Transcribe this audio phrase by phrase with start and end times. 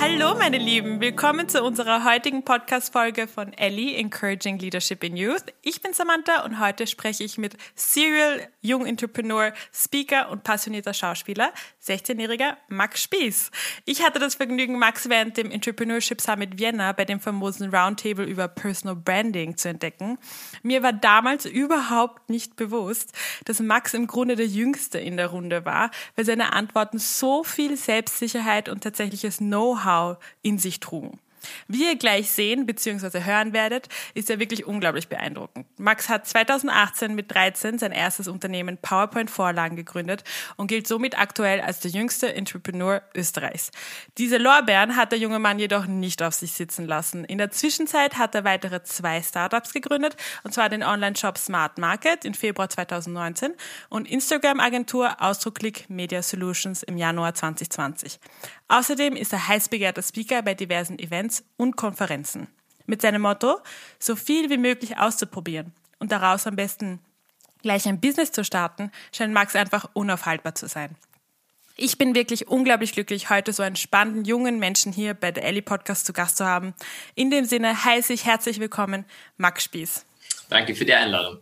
[0.00, 5.44] Hallo meine Lieben, willkommen zu unserer heutigen Podcast-Folge von Ellie, Encouraging Leadership in Youth.
[5.62, 11.52] Ich bin Samantha und heute spreche ich mit Serial Jung Entrepreneur, Speaker und passionierter Schauspieler,
[11.82, 13.50] 16-jähriger Max Spieß.
[13.84, 18.48] Ich hatte das Vergnügen, Max während dem Entrepreneurship Summit Vienna bei dem famosen Roundtable über
[18.48, 20.18] Personal Branding zu entdecken.
[20.62, 23.12] Mir war damals überhaupt nicht bewusst,
[23.44, 27.76] dass Max im Grunde der Jüngste in der Runde war, weil seine Antworten so viel
[27.76, 31.18] Selbstsicherheit und tatsächliches Know-how Know-how in sich trugen.
[31.68, 33.22] Wie ihr gleich sehen bzw.
[33.24, 35.66] hören werdet, ist er wirklich unglaublich beeindruckend.
[35.78, 40.24] Max hat 2018 mit 13 sein erstes Unternehmen PowerPoint Vorlagen gegründet
[40.56, 43.70] und gilt somit aktuell als der jüngste Entrepreneur Österreichs.
[44.18, 47.24] Diese Lorbeeren hat der junge Mann jedoch nicht auf sich sitzen lassen.
[47.24, 52.24] In der Zwischenzeit hat er weitere zwei Startups gegründet, und zwar den Online-Shop Smart Market
[52.24, 53.52] im Februar 2019
[53.88, 58.18] und Instagram-Agentur Ausdrucklick Media Solutions im Januar 2020.
[58.68, 62.48] Außerdem ist er heiß begehrter Speaker bei diversen Events und Konferenzen.
[62.86, 63.58] Mit seinem Motto,
[63.98, 67.00] so viel wie möglich auszuprobieren und daraus am besten
[67.62, 70.96] gleich ein Business zu starten, scheint Max einfach unaufhaltbar zu sein.
[71.76, 75.62] Ich bin wirklich unglaublich glücklich, heute so einen spannenden jungen Menschen hier bei der Ellie
[75.62, 76.72] Podcast zu Gast zu haben.
[77.16, 79.04] In dem Sinne heiße ich herzlich willkommen
[79.38, 80.06] Max Spieß.
[80.50, 81.38] Danke für die Einladung.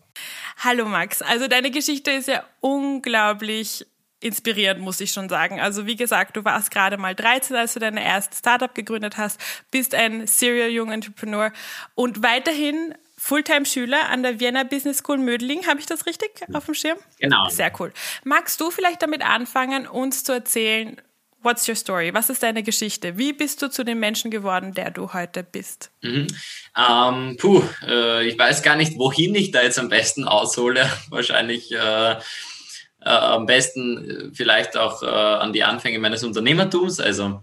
[0.58, 1.20] Hallo Max.
[1.20, 3.84] Also deine Geschichte ist ja unglaublich
[4.22, 5.60] inspirierend, muss ich schon sagen.
[5.60, 9.40] Also wie gesagt, du warst gerade mal 13, als du deine erste Startup gegründet hast,
[9.70, 11.52] bist ein Serial Young Entrepreneur
[11.94, 15.66] und weiterhin Fulltime-Schüler an der Vienna Business School Mödling.
[15.68, 16.98] Habe ich das richtig auf dem Schirm?
[17.20, 17.48] Genau.
[17.50, 17.92] Sehr cool.
[18.24, 21.00] Magst du vielleicht damit anfangen, uns zu erzählen,
[21.42, 22.12] what's your story?
[22.14, 23.18] Was ist deine Geschichte?
[23.18, 25.90] Wie bist du zu dem Menschen geworden, der du heute bist?
[26.00, 26.26] Mhm.
[26.76, 30.90] Ähm, puh, äh, ich weiß gar nicht, wohin ich da jetzt am besten aushole.
[31.10, 32.16] Wahrscheinlich äh,
[33.04, 37.00] äh, am besten äh, vielleicht auch äh, an die Anfänge meines Unternehmertums.
[37.00, 37.42] Also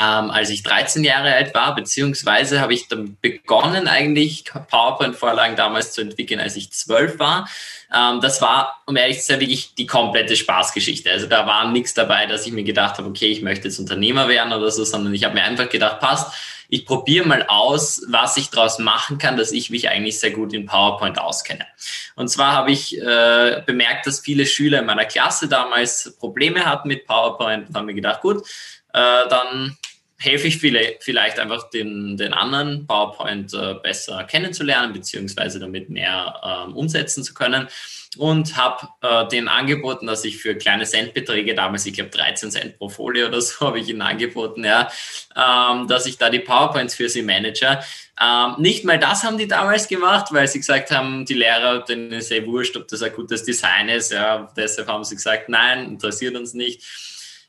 [0.00, 5.92] ähm, als ich 13 Jahre alt war, beziehungsweise habe ich dann begonnen, eigentlich PowerPoint-Vorlagen damals
[5.92, 7.48] zu entwickeln, als ich 12 war.
[7.94, 11.10] Ähm, das war, um ehrlich zu sein, wirklich die komplette Spaßgeschichte.
[11.10, 14.28] Also da war nichts dabei, dass ich mir gedacht habe, okay, ich möchte jetzt Unternehmer
[14.28, 16.32] werden oder so, sondern ich habe mir einfach gedacht, passt,
[16.68, 20.52] ich probiere mal aus, was ich daraus machen kann, dass ich mich eigentlich sehr gut
[20.52, 21.66] in PowerPoint auskenne.
[22.14, 26.88] Und zwar habe ich äh, bemerkt, dass viele Schüler in meiner Klasse damals Probleme hatten
[26.88, 28.46] mit PowerPoint und haben mir gedacht, gut,
[28.92, 29.78] äh, dann
[30.18, 36.66] helfe ich viele, vielleicht einfach den, den anderen PowerPoint äh, besser kennenzulernen, beziehungsweise damit mehr
[36.66, 37.68] ähm, umsetzen zu können.
[38.16, 42.78] Und habe äh, denen angeboten, dass ich für kleine Centbeträge, damals, ich glaube 13 Cent
[42.78, 44.90] pro Folie oder so, habe ich ihnen angeboten, ja,
[45.36, 47.80] ähm, dass ich da die PowerPoints für sie manage.
[48.20, 52.12] Ähm, nicht mal das haben die damals gemacht, weil sie gesagt haben, die Lehrer, denen
[52.12, 54.10] ist eh wurscht, ob das ein gutes Design ist.
[54.10, 56.82] Ja, deshalb haben sie gesagt, nein, interessiert uns nicht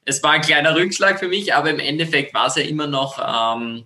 [0.05, 3.19] es war ein kleiner Rückschlag für mich, aber im Endeffekt war es ja immer noch
[3.19, 3.85] ähm,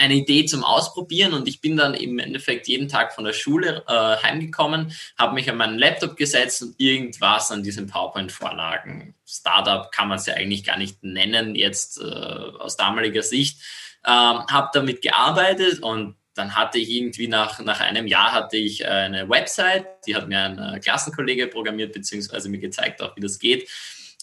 [0.00, 3.84] eine Idee zum Ausprobieren und ich bin dann im Endeffekt jeden Tag von der Schule
[3.86, 10.08] äh, heimgekommen, habe mich an meinen Laptop gesetzt und irgendwas an diesen PowerPoint-Vorlagen, Startup kann
[10.08, 13.60] man es ja eigentlich gar nicht nennen, jetzt äh, aus damaliger Sicht,
[14.06, 18.86] ähm, habe damit gearbeitet und dann hatte ich irgendwie nach, nach einem Jahr hatte ich
[18.86, 23.38] eine Website, die hat mir ein äh, Klassenkollege programmiert, beziehungsweise mir gezeigt auch, wie das
[23.38, 23.68] geht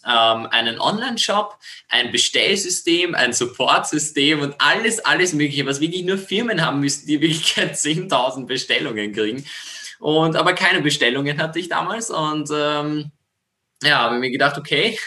[0.04, 1.58] einen Online-Shop,
[1.90, 7.20] ein Bestellsystem, ein Supportsystem und alles, alles Mögliche, was wirklich nur Firmen haben müssten, die
[7.20, 9.46] wirklich 10.000 Bestellungen kriegen.
[10.00, 13.12] Und aber keine Bestellungen hatte ich damals und ähm,
[13.84, 14.98] ja, habe mir gedacht, okay,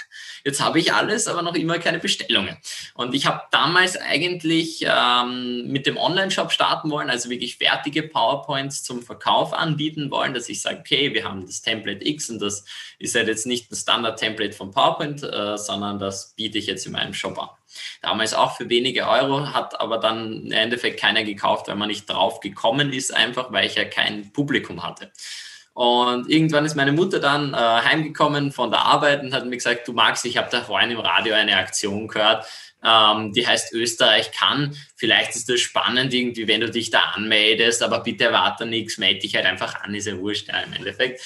[0.45, 2.57] Jetzt habe ich alles, aber noch immer keine Bestellungen.
[2.95, 8.83] Und ich habe damals eigentlich ähm, mit dem Online-Shop starten wollen, also wirklich fertige PowerPoints
[8.83, 12.65] zum Verkauf anbieten wollen, dass ich sage, okay, wir haben das Template X und das
[12.99, 16.93] ist halt jetzt nicht ein Standard-Template von PowerPoint, äh, sondern das biete ich jetzt in
[16.93, 17.49] meinem Shop an.
[18.03, 22.09] Damals auch für wenige Euro, hat aber dann im Endeffekt keiner gekauft, weil man nicht
[22.09, 25.13] drauf gekommen ist, einfach weil ich ja kein Publikum hatte.
[25.73, 29.87] Und irgendwann ist meine Mutter dann äh, heimgekommen von der Arbeit und hat mir gesagt,
[29.87, 32.45] du Max, ich habe da vorhin im Radio eine Aktion gehört,
[32.85, 34.77] ähm, die heißt Österreich kann.
[34.97, 39.21] Vielleicht ist das spannend irgendwie, wenn du dich da anmeldest, aber bitte erwarte nichts, melde
[39.21, 41.21] dich halt einfach an, ist ja wurscht ja, im Endeffekt.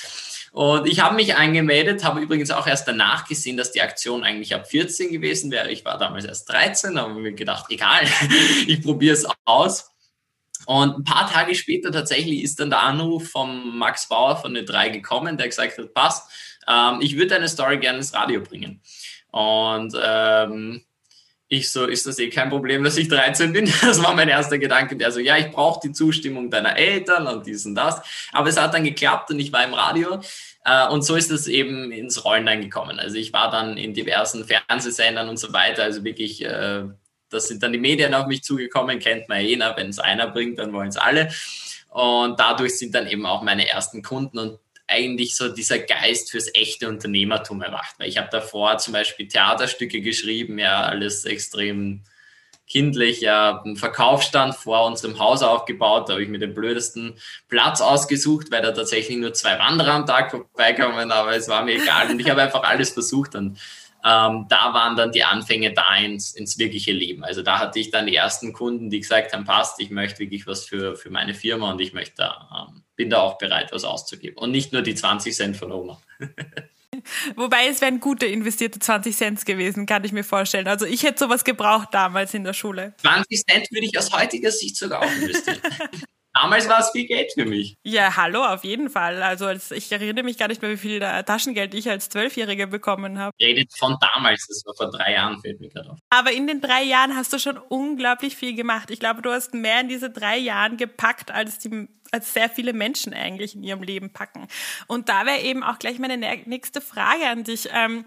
[0.52, 4.54] Und ich habe mich angemeldet, habe übrigens auch erst danach gesehen, dass die Aktion eigentlich
[4.54, 5.68] ab 14 gewesen wäre.
[5.72, 8.06] Ich war damals erst 13, habe mir gedacht, egal,
[8.68, 9.93] ich probiere es aus
[10.66, 14.66] Und ein paar Tage später tatsächlich ist dann der Anruf vom Max Bauer von den
[14.66, 16.30] drei gekommen, der gesagt hat, passt,
[16.68, 18.80] ähm, ich würde deine Story gerne ins Radio bringen.
[19.30, 20.84] Und ähm,
[21.48, 23.70] ich so, ist das eh kein Problem, dass ich 13 bin?
[23.82, 24.96] Das war mein erster Gedanke.
[24.96, 28.00] Der so, ja, ich brauche die Zustimmung deiner Eltern und dies und das.
[28.32, 30.20] Aber es hat dann geklappt und ich war im Radio.
[30.64, 32.98] Äh, und so ist es eben ins Rollen dann gekommen.
[32.98, 35.82] Also ich war dann in diversen Fernsehsendern und so weiter.
[35.82, 36.84] Also wirklich, äh,
[37.34, 40.58] das sind dann die Medien auf mich zugekommen, kennt man eh, wenn es einer bringt,
[40.58, 41.30] dann wollen es alle.
[41.90, 46.54] Und dadurch sind dann eben auch meine ersten Kunden und eigentlich so dieser Geist fürs
[46.54, 47.94] echte Unternehmertum erwacht.
[47.98, 52.02] Weil ich habe davor zum Beispiel Theaterstücke geschrieben, ja, alles extrem
[52.66, 56.08] kindlich, ja, einen Verkaufsstand vor unserem Haus aufgebaut.
[56.08, 60.06] Da habe ich mir den blödesten Platz ausgesucht, weil da tatsächlich nur zwei Wanderer am
[60.06, 62.10] Tag vorbeikommen, aber es war mir egal.
[62.10, 63.58] Und ich habe einfach alles versucht und
[64.04, 67.24] ähm, da waren dann die Anfänge da ins, ins wirkliche Leben.
[67.24, 70.46] Also da hatte ich dann die ersten Kunden, die gesagt haben, passt, ich möchte wirklich
[70.46, 73.84] was für, für meine Firma und ich möchte da, ähm, bin da auch bereit, was
[73.84, 74.36] auszugeben.
[74.36, 76.00] Und nicht nur die 20 Cent von Oma.
[77.34, 80.68] Wobei es wären gute investierte 20 Cent gewesen, kann ich mir vorstellen.
[80.68, 82.94] Also ich hätte sowas gebraucht damals in der Schule.
[82.98, 85.60] 20 Cent würde ich aus heutiger Sicht sogar auch investieren.
[86.34, 87.76] Damals war es viel Geld für mich.
[87.84, 89.22] Ja, hallo, auf jeden Fall.
[89.22, 93.32] Also ich erinnere mich gar nicht mehr, wie viel Taschengeld ich als Zwölfjährige bekommen habe.
[93.40, 95.98] Redet von damals, das war vor drei Jahren, fällt mir gerade auf.
[96.10, 98.90] Aber in den drei Jahren hast du schon unglaublich viel gemacht.
[98.90, 102.72] Ich glaube, du hast mehr in diese drei Jahren gepackt, als, die, als sehr viele
[102.72, 104.48] Menschen eigentlich in ihrem Leben packen.
[104.88, 107.68] Und da wäre eben auch gleich meine nächste Frage an dich.
[107.72, 108.04] Ähm,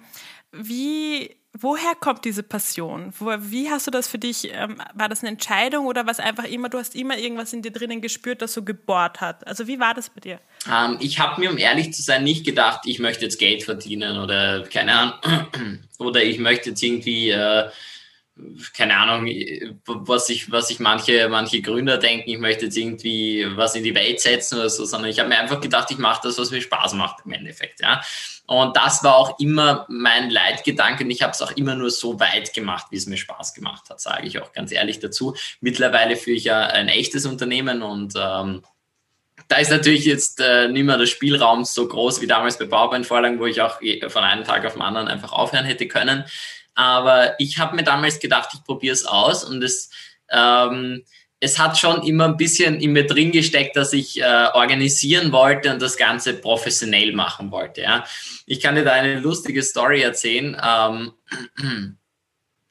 [0.51, 3.13] wie woher kommt diese Passion?
[3.17, 4.49] Wo, wie hast du das für dich?
[4.51, 7.71] Ähm, war das eine Entscheidung oder was einfach immer, du hast immer irgendwas in dir
[7.71, 9.45] drinnen gespürt, das so gebohrt hat?
[9.47, 10.39] Also wie war das bei dir?
[10.71, 14.17] Ähm, ich habe mir, um ehrlich zu sein, nicht gedacht, ich möchte jetzt Geld verdienen
[14.17, 17.69] oder keine Ahnung, oder ich möchte jetzt irgendwie äh,
[18.75, 19.25] keine Ahnung,
[19.85, 23.95] was sich was ich manche, manche Gründer denken, ich möchte jetzt irgendwie was in die
[23.95, 26.61] Welt setzen oder so, sondern ich habe mir einfach gedacht, ich mache das, was mir
[26.61, 27.81] Spaß macht im Endeffekt.
[27.81, 28.01] Ja.
[28.45, 32.19] Und das war auch immer mein Leitgedanke und ich habe es auch immer nur so
[32.19, 35.35] weit gemacht, wie es mir Spaß gemacht hat, sage ich auch ganz ehrlich dazu.
[35.59, 38.63] Mittlerweile führe ich ja ein echtes Unternehmen und ähm,
[39.47, 43.39] da ist natürlich jetzt äh, nicht mehr der Spielraum so groß wie damals bei PowerPoint-Vorlagen,
[43.39, 46.25] wo ich auch von einem Tag auf den anderen einfach aufhören hätte können.
[46.77, 49.89] Aber ich habe mir damals gedacht, ich probiere es aus und es,
[50.29, 51.03] ähm,
[51.39, 55.73] es hat schon immer ein bisschen in mir drin gesteckt, dass ich äh, organisieren wollte
[55.73, 57.81] und das Ganze professionell machen wollte.
[57.81, 58.05] Ja.
[58.45, 60.55] Ich kann dir da eine lustige Story erzählen.
[60.63, 61.13] Ähm,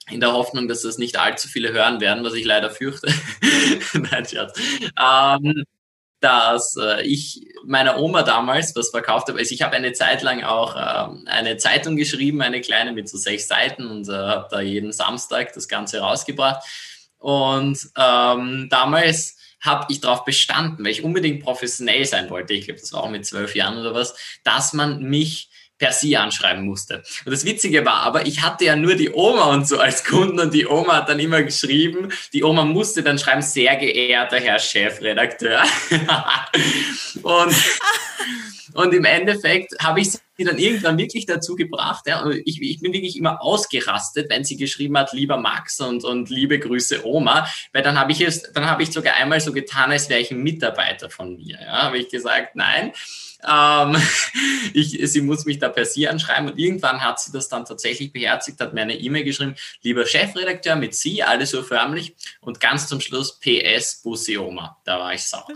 [0.08, 3.12] in der Hoffnung, dass das nicht allzu viele hören werden, was ich leider fürchte.
[3.92, 4.56] Nein, Scherz.
[4.96, 5.64] Ähm,
[6.20, 9.38] dass äh, ich meiner Oma damals was verkauft habe.
[9.38, 13.18] Also ich habe eine Zeit lang auch ähm, eine Zeitung geschrieben, eine kleine mit so
[13.18, 16.64] sechs Seiten und äh, habe da jeden Samstag das Ganze rausgebracht.
[17.18, 22.80] Und ähm, damals habe ich darauf bestanden, weil ich unbedingt professionell sein wollte, ich glaube,
[22.80, 24.14] das war auch mit zwölf Jahren oder was,
[24.44, 27.02] dass man mich per Sie anschreiben musste.
[27.24, 30.40] Und das Witzige war aber, ich hatte ja nur die Oma und so als Kunden
[30.40, 34.58] und die Oma hat dann immer geschrieben, die Oma musste dann schreiben, sehr geehrter Herr
[34.58, 35.62] Chefredakteur.
[37.22, 37.54] und,
[38.74, 42.04] und im Endeffekt habe ich sie dann irgendwann wirklich dazu gebracht.
[42.06, 46.30] Ja, ich, ich bin wirklich immer ausgerastet, wenn sie geschrieben hat, lieber Max und, und
[46.30, 49.90] liebe Grüße Oma, weil dann habe ich es, dann habe ich sogar einmal so getan,
[49.90, 51.58] als wäre ich ein Mitarbeiter von mir.
[51.60, 52.92] Ja, habe ich gesagt, nein.
[53.46, 53.96] Ähm,
[54.72, 58.12] ich, sie muss mich da per Sie anschreiben und irgendwann hat sie das dann tatsächlich
[58.12, 62.88] beherzigt, hat mir eine E-Mail geschrieben, lieber Chefredakteur mit Sie, alles so förmlich und ganz
[62.88, 64.76] zum Schluss PS Bussi Oma.
[64.84, 65.46] Da war ich sauer.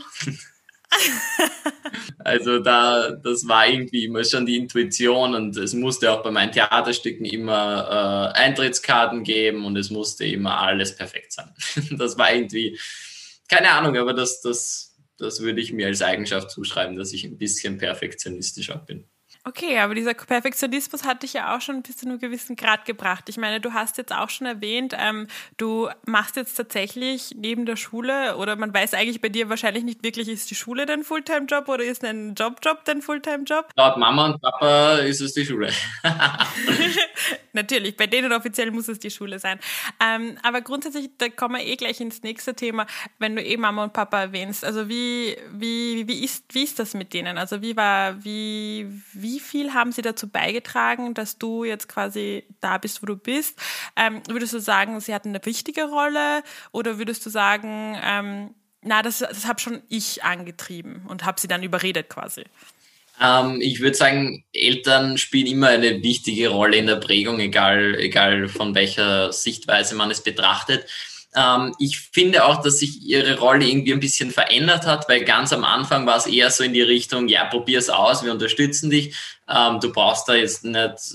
[2.18, 6.52] also da, das war irgendwie immer schon die Intuition und es musste auch bei meinen
[6.52, 11.54] Theaterstücken immer äh, Eintrittskarten geben und es musste immer alles perfekt sein.
[11.92, 12.78] das war irgendwie,
[13.48, 14.89] keine Ahnung, aber das, das
[15.20, 19.09] das würde ich mir als Eigenschaft zuschreiben, dass ich ein bisschen perfektionistischer bin.
[19.42, 23.24] Okay, aber dieser Perfektionismus hat dich ja auch schon bis zu einem gewissen Grad gebracht.
[23.28, 27.76] Ich meine, du hast jetzt auch schon erwähnt, ähm, du machst jetzt tatsächlich neben der
[27.76, 31.68] Schule oder man weiß eigentlich bei dir wahrscheinlich nicht wirklich, ist die Schule dein Fulltime-Job
[31.68, 33.70] oder ist ein Job-Job dein Fulltime-Job?
[33.76, 35.72] Laut Mama und Papa ist es die Schule.
[37.54, 39.58] Natürlich, bei denen offiziell muss es die Schule sein.
[40.04, 42.86] Ähm, aber grundsätzlich, da kommen wir eh gleich ins nächste Thema,
[43.18, 44.64] wenn du eh Mama und Papa erwähnst.
[44.64, 47.38] Also wie, wie, wie, ist, wie ist das mit denen?
[47.38, 52.44] Also wie war, wie, wie wie viel haben sie dazu beigetragen, dass du jetzt quasi
[52.60, 53.58] da bist, wo du bist?
[53.96, 59.02] Ähm, würdest du sagen, sie hatten eine wichtige Rolle oder würdest du sagen, ähm, na,
[59.02, 62.44] das, das habe schon ich angetrieben und habe sie dann überredet quasi?
[63.20, 68.48] Ähm, ich würde sagen, Eltern spielen immer eine wichtige Rolle in der Prägung, egal, egal
[68.48, 70.86] von welcher Sichtweise man es betrachtet.
[71.34, 75.52] Ähm, ich finde auch, dass sich ihre Rolle irgendwie ein bisschen verändert hat, weil ganz
[75.52, 79.14] am Anfang war es eher so in die Richtung, ja, probier's aus, wir unterstützen dich.
[79.48, 81.14] Ähm, du brauchst da jetzt nicht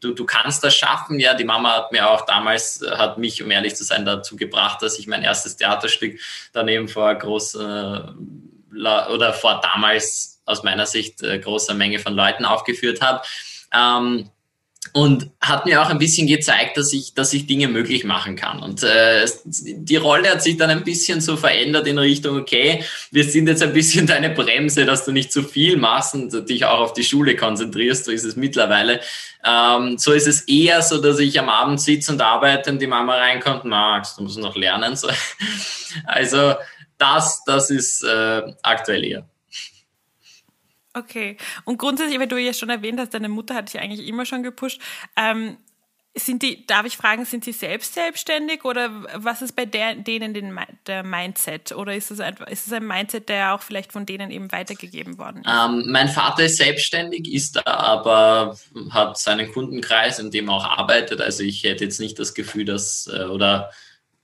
[0.00, 1.18] du, du kannst das schaffen.
[1.18, 4.82] Ja, die Mama hat mir auch damals, hat mich, um ehrlich zu sein, dazu gebracht,
[4.82, 6.20] dass ich mein erstes Theaterstück
[6.52, 8.14] daneben vor großer
[8.72, 13.22] oder vor damals aus meiner Sicht äh, großer Menge von Leuten aufgeführt habe.
[13.74, 14.30] Ähm,
[14.92, 18.62] und hat mir auch ein bisschen gezeigt, dass ich, dass ich Dinge möglich machen kann.
[18.62, 23.24] Und äh, die Rolle hat sich dann ein bisschen so verändert in Richtung, okay, wir
[23.24, 26.80] sind jetzt ein bisschen deine Bremse, dass du nicht zu viel machst und dich auch
[26.80, 28.04] auf die Schule konzentrierst.
[28.04, 29.00] So ist es mittlerweile.
[29.44, 32.86] Ähm, so ist es eher so, dass ich am Abend sitze und arbeite und die
[32.86, 34.96] Mama reinkommt, Max, du musst noch lernen.
[34.98, 35.08] So.
[36.04, 36.54] Also
[36.98, 39.28] das, das ist äh, aktuell eher.
[40.98, 41.36] Okay.
[41.64, 44.42] Und grundsätzlich, weil du ja schon erwähnt hast, deine Mutter hat dich eigentlich immer schon
[44.42, 44.80] gepusht.
[45.16, 45.56] Ähm,
[46.14, 50.34] sind die, darf ich fragen, sind sie selbst selbstständig oder was ist bei der, denen
[50.34, 51.72] den, der Mindset?
[51.72, 55.18] Oder ist es, ein, ist es ein Mindset, der auch vielleicht von denen eben weitergegeben
[55.18, 55.50] worden ist?
[55.50, 58.58] Ähm, mein Vater ist selbstständig, ist da aber,
[58.90, 61.20] hat seinen Kundenkreis, in dem er auch arbeitet.
[61.20, 63.70] Also ich hätte jetzt nicht das Gefühl, dass, äh, oder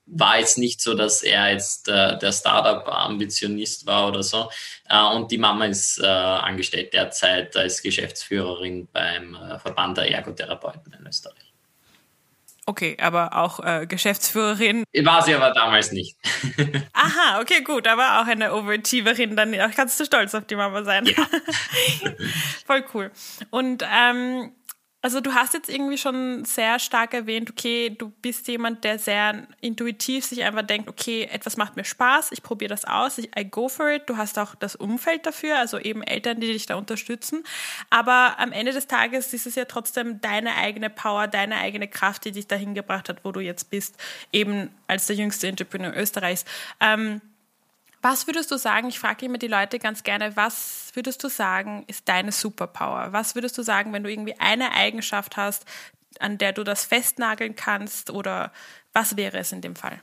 [0.07, 4.51] war jetzt nicht so, dass er jetzt äh, der Startup-Ambitionist war oder so.
[4.89, 10.95] Äh, und die Mama ist äh, angestellt derzeit als Geschäftsführerin beim äh, Verband der Ergotherapeuten
[10.99, 11.55] in Österreich.
[12.67, 14.85] Okay, aber auch äh, Geschäftsführerin.
[15.03, 16.17] War sie aber damals nicht.
[16.95, 21.05] Aha, okay, gut, aber auch eine Overachieverin, dann kannst du stolz auf die Mama sein.
[21.05, 21.27] Ja.
[22.67, 23.11] Voll cool.
[23.51, 24.53] Und ähm,
[25.05, 29.47] also du hast jetzt irgendwie schon sehr stark erwähnt, okay, du bist jemand, der sehr
[29.61, 33.45] intuitiv sich einfach denkt, okay, etwas macht mir Spaß, ich probiere das aus, ich I
[33.45, 34.05] go for it.
[34.07, 37.45] Du hast auch das Umfeld dafür, also eben Eltern, die dich da unterstützen.
[37.91, 42.25] Aber am Ende des Tages ist es ja trotzdem deine eigene Power, deine eigene Kraft,
[42.25, 46.47] die dich dahin gebracht hat, wo du jetzt bist, eben als der jüngste Entrepreneur Österreichs.
[46.81, 47.21] Ähm,
[48.05, 51.85] was würdest du sagen, ich frage immer die Leute ganz gerne, was würdest du sagen,
[51.87, 53.09] ist deine Superpower?
[53.13, 55.65] Was würdest du sagen, wenn du irgendwie eine Eigenschaft hast,
[56.19, 58.53] an der du das festnageln kannst oder
[58.93, 60.01] was wäre es in dem Fall?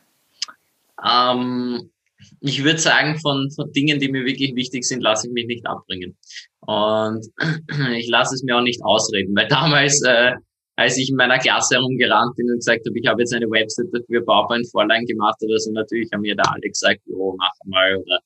[1.08, 1.91] Ähm,
[2.39, 5.67] ich würde sagen, von, von Dingen, die mir wirklich wichtig sind, lasse ich mich nicht
[5.67, 6.17] abbringen.
[6.62, 7.24] Und
[7.96, 10.34] ich lasse es mir auch nicht ausreden, weil damals äh,
[10.75, 14.04] als ich in meiner Klasse herumgerannt bin und gesagt habe, ich habe jetzt eine Webseite
[14.08, 18.20] für PowerPoint-Vorlagen gemacht oder so, natürlich haben mir da alle gesagt, oh, mach mal oder,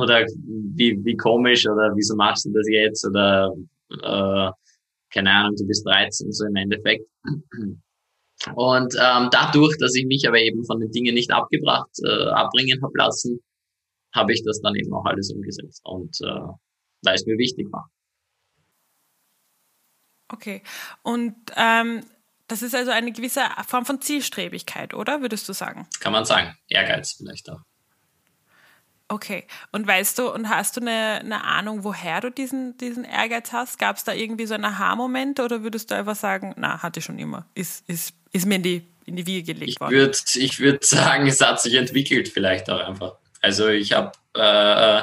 [0.00, 0.26] oder
[0.74, 3.52] wie, wie komisch oder wieso machst du das jetzt oder
[3.90, 4.50] äh,
[5.12, 7.06] keine Ahnung, du bist 13, so im Endeffekt.
[8.56, 12.82] Und ähm, dadurch, dass ich mich aber eben von den Dingen nicht abgebracht, äh, abbringen
[12.82, 13.40] habe lassen,
[14.14, 16.48] habe ich das dann eben auch alles umgesetzt und äh,
[17.04, 17.88] weil es mir wichtig war.
[20.32, 20.62] Okay.
[21.02, 22.02] Und ähm,
[22.48, 25.86] das ist also eine gewisse Form von Zielstrebigkeit, oder würdest du sagen?
[26.00, 26.56] Kann man sagen.
[26.68, 27.60] Ehrgeiz vielleicht auch.
[29.08, 29.46] Okay.
[29.72, 33.78] Und weißt du, und hast du eine, eine Ahnung, woher du diesen, diesen Ehrgeiz hast?
[33.78, 37.04] Gab es da irgendwie so einen Aha-Moment oder würdest du einfach sagen, na, hatte ich
[37.04, 39.92] schon immer, ist, ist, ist mir in die, in die Wiege gelegt worden?
[39.92, 43.16] Ich würde ich würd sagen, es hat sich entwickelt vielleicht auch einfach.
[43.42, 45.02] Also ich habe äh,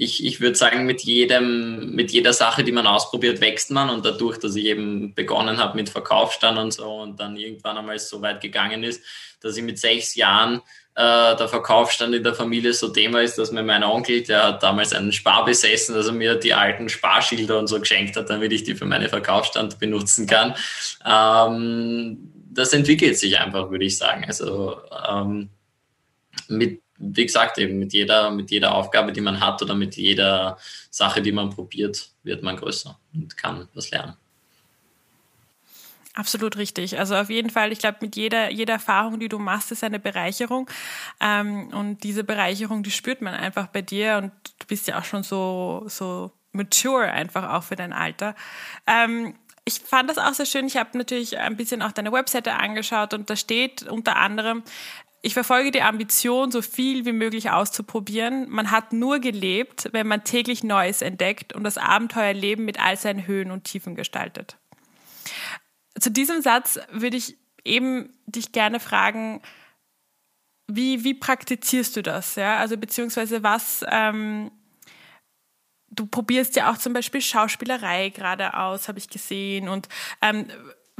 [0.00, 4.02] ich, ich würde sagen, mit jedem, mit jeder Sache, die man ausprobiert, wächst man und
[4.02, 8.22] dadurch, dass ich eben begonnen habe mit Verkaufsstand und so und dann irgendwann einmal so
[8.22, 9.04] weit gegangen ist,
[9.42, 10.62] dass ich mit sechs Jahren
[10.94, 14.62] äh, der Verkaufsstand in der Familie so Thema ist, dass mir mein Onkel, der hat
[14.62, 18.52] damals einen Spar besessen, dass er mir die alten Sparschilder und so geschenkt hat, damit
[18.52, 20.54] ich die für meinen Verkaufsstand benutzen kann.
[21.04, 24.24] Ähm, das entwickelt sich einfach, würde ich sagen.
[24.26, 24.80] Also
[25.10, 25.50] ähm,
[26.48, 30.58] mit wie gesagt, eben mit jeder, mit jeder Aufgabe, die man hat oder mit jeder
[30.90, 34.14] Sache, die man probiert, wird man größer und kann was lernen.
[36.14, 36.98] Absolut richtig.
[36.98, 39.98] Also auf jeden Fall, ich glaube, mit jeder, jeder Erfahrung, die du machst, ist eine
[39.98, 40.68] Bereicherung.
[41.20, 45.04] Ähm, und diese Bereicherung, die spürt man einfach bei dir und du bist ja auch
[45.04, 48.34] schon so, so mature einfach auch für dein Alter.
[48.86, 50.66] Ähm, ich fand das auch sehr schön.
[50.66, 54.64] Ich habe natürlich ein bisschen auch deine Webseite angeschaut und da steht unter anderem,
[55.22, 58.48] ich verfolge die Ambition, so viel wie möglich auszuprobieren.
[58.48, 63.26] Man hat nur gelebt, wenn man täglich Neues entdeckt und das Abenteuerleben mit all seinen
[63.26, 64.56] Höhen und Tiefen gestaltet.
[65.98, 69.42] Zu diesem Satz würde ich eben dich gerne fragen,
[70.66, 72.36] wie, wie praktizierst du das?
[72.36, 72.56] Ja?
[72.56, 74.50] Also beziehungsweise was, ähm,
[75.90, 79.68] du probierst ja auch zum Beispiel Schauspielerei gerade aus, habe ich gesehen.
[79.68, 79.88] Und
[80.22, 80.46] ähm,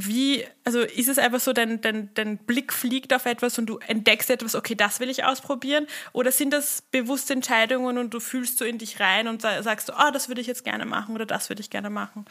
[0.06, 3.78] wie, also ist es einfach so, dein, dein, dein Blick fliegt auf etwas und du
[3.78, 5.86] entdeckst etwas, okay, das will ich ausprobieren?
[6.12, 10.10] Oder sind das bewusste Entscheidungen und du fühlst so in dich rein und sagst, oh,
[10.12, 12.24] das würde ich jetzt gerne machen oder das würde ich gerne machen?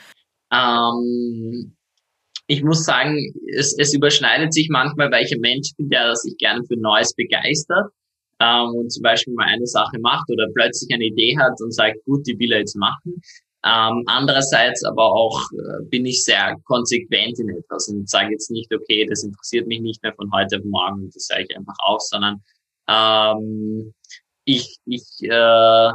[0.52, 1.76] Ähm,
[2.48, 6.36] ich muss sagen, es, es überschneidet sich manchmal, weil ich ein Mensch bin, der sich
[6.38, 7.92] gerne für Neues begeistert
[8.40, 12.04] ähm, und zum Beispiel mal eine Sache macht oder plötzlich eine Idee hat und sagt,
[12.06, 13.22] gut, die will er jetzt machen.
[13.66, 18.74] Ähm, andererseits aber auch äh, bin ich sehr konsequent in etwas und sage jetzt nicht,
[18.74, 22.02] okay, das interessiert mich nicht mehr von heute auf morgen, das sage ich einfach auf,
[22.02, 22.42] sondern
[22.88, 23.94] ähm,
[24.46, 25.90] ich, ich äh,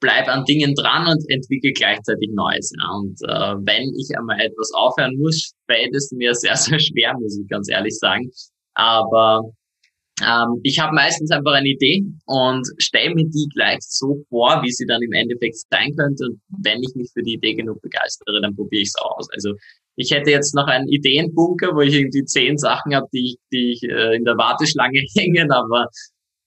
[0.00, 2.72] bleibe an Dingen dran und entwickle gleichzeitig Neues.
[2.78, 2.90] Ja.
[2.90, 7.38] Und äh, wenn ich einmal etwas aufhören muss, fällt es mir sehr, sehr schwer, muss
[7.38, 8.30] ich ganz ehrlich sagen.
[8.74, 9.42] Aber
[10.22, 14.70] ähm, ich habe meistens einfach eine Idee und stelle mir die gleich so vor, wie
[14.70, 16.24] sie dann im Endeffekt sein könnte.
[16.26, 19.28] Und wenn ich mich für die Idee genug begeistere, dann probiere ich es aus.
[19.34, 19.54] Also
[19.96, 23.72] ich hätte jetzt noch einen Ideenbunker, wo ich irgendwie zehn Sachen habe, die ich, die
[23.72, 25.86] ich äh, in der Warteschlange hängen, aber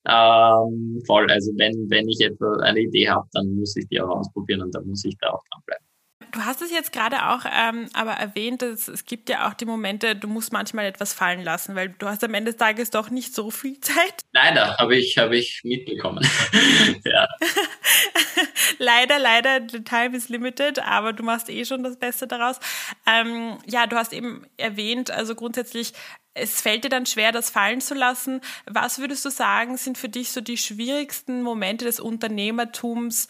[0.07, 1.29] ähm, voll.
[1.29, 4.73] Also wenn, wenn ich etwa eine Idee habe, dann muss ich die auch ausprobieren und
[4.73, 5.86] dann muss ich da auch dranbleiben.
[6.37, 9.65] Du hast es jetzt gerade auch ähm, aber erwähnt, dass es gibt ja auch die
[9.65, 13.09] Momente, du musst manchmal etwas fallen lassen, weil du hast am Ende des Tages doch
[13.09, 14.21] nicht so viel Zeit.
[14.33, 16.23] Leider, habe ich, hab ich mitbekommen.
[17.03, 17.27] ja.
[18.77, 22.59] leider, leider, the time is limited, aber du machst eh schon das Beste daraus.
[23.07, 25.93] Ähm, ja, du hast eben erwähnt, also grundsätzlich
[26.39, 28.41] es fällt dir dann schwer, das fallen zu lassen.
[28.67, 33.27] Was würdest du sagen, sind für dich so die schwierigsten Momente des Unternehmertums,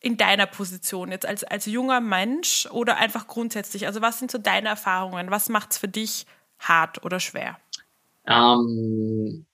[0.00, 3.86] in deiner Position jetzt als, als junger Mensch oder einfach grundsätzlich?
[3.86, 5.30] Also was sind so deine Erfahrungen?
[5.30, 6.26] Was macht es für dich
[6.58, 7.58] hart oder schwer?
[8.26, 9.46] Ähm,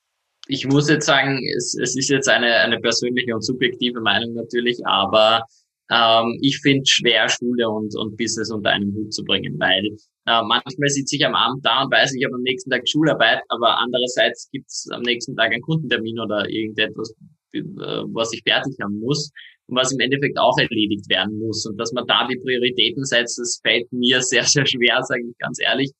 [0.46, 4.86] ich muss jetzt sagen, es, es ist jetzt eine, eine persönliche und subjektive Meinung natürlich,
[4.86, 5.42] aber
[5.90, 9.86] ähm, ich finde schwer, Schule und, und Business unter einen Hut zu bringen, weil
[10.26, 13.40] äh, manchmal sitze ich am Abend da und weiß, ich habe am nächsten Tag Schularbeit,
[13.48, 17.14] aber andererseits gibt es am nächsten Tag einen Kundentermin oder irgendetwas,
[17.52, 19.30] äh, was ich fertig haben muss
[19.68, 21.66] was im Endeffekt auch erledigt werden muss.
[21.66, 25.38] Und dass man da die Prioritäten setzt, das fällt mir sehr, sehr schwer, sage ich
[25.38, 25.90] ganz ehrlich.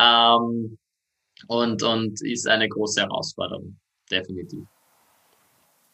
[0.00, 0.78] Ähm,
[1.46, 3.78] und, und ist eine große Herausforderung,
[4.10, 4.64] definitiv.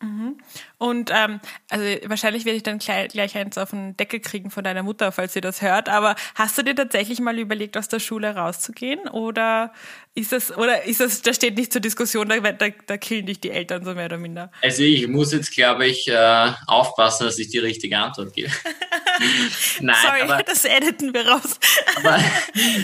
[0.04, 0.37] Mhm.
[0.78, 1.40] Und ähm,
[1.71, 5.12] also wahrscheinlich werde ich dann gleich, gleich eins auf den Deckel kriegen von deiner Mutter,
[5.12, 5.88] falls sie das hört.
[5.88, 9.09] Aber hast du dir tatsächlich mal überlegt, aus der Schule rauszugehen?
[9.09, 9.73] Oder
[10.16, 13.41] ist das, oder ist das, das steht nicht zur Diskussion, da, da, da killen dich
[13.41, 14.52] die Eltern so mehr oder minder?
[14.62, 18.49] Also ich muss jetzt, glaube ich, äh, aufpassen, dass ich die richtige Antwort gebe.
[19.80, 21.58] Nein, Sorry, aber, das editen wir raus.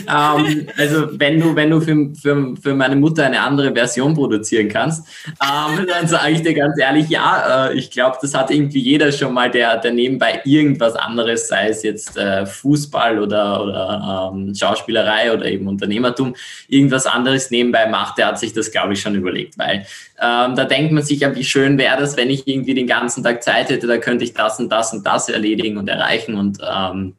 [0.07, 4.13] aber, ähm, also wenn du, wenn du für, für, für meine Mutter eine andere Version
[4.13, 5.07] produzieren kannst,
[5.41, 9.09] ähm, dann sage ich dir ganz ehrlich, ja, äh, ich glaube, das hat irgendwie jeder
[9.13, 14.53] schon mal, der, der nebenbei irgendwas anderes, sei es jetzt äh, Fußball oder, oder ähm,
[14.53, 16.35] Schauspielerei oder eben Unternehmertum,
[16.67, 19.85] irgendwas anderes nebenbei macht, der hat sich das, glaube ich, schon überlegt, weil
[20.19, 23.23] ähm, da denkt man sich ja, wie schön wäre das, wenn ich irgendwie den ganzen
[23.23, 26.59] Tag Zeit hätte, da könnte ich das und das und das erledigen und erreichen und
[26.61, 27.15] ähm,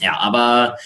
[0.00, 0.76] ja, aber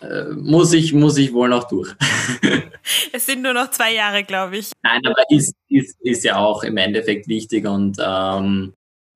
[0.00, 1.94] äh, muss ich, muss ich wohl noch durch.
[3.12, 4.72] es sind nur noch zwei Jahre, glaube ich.
[4.82, 8.74] Nein, aber ist, ist, ist ja auch im Endeffekt wichtig und ähm,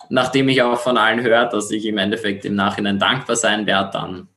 [0.09, 3.91] nachdem ich auch von allen höre, dass ich im Endeffekt im Nachhinein dankbar sein werde,
[3.93, 4.29] dann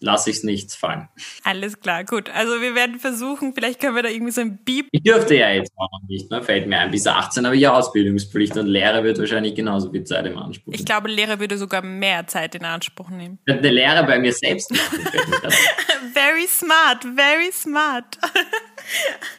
[0.00, 1.08] lasse ich es nichts fallen.
[1.44, 2.30] Alles klar, gut.
[2.30, 4.88] Also wir werden versuchen, vielleicht können wir da irgendwie so ein Beep.
[4.90, 6.42] Ich dürfte ja jetzt auch noch nicht, ne?
[6.42, 6.90] fällt mir ein.
[6.90, 10.72] Bis 18 habe ich ja Ausbildungspflicht und Lehre wird wahrscheinlich genauso viel Zeit im Anspruch
[10.72, 13.38] Ich glaube, Lehre würde sogar mehr Zeit in Anspruch nehmen.
[13.46, 15.00] Ich eine Lehre bei mir selbst machen.
[16.14, 18.18] very smart, very smart.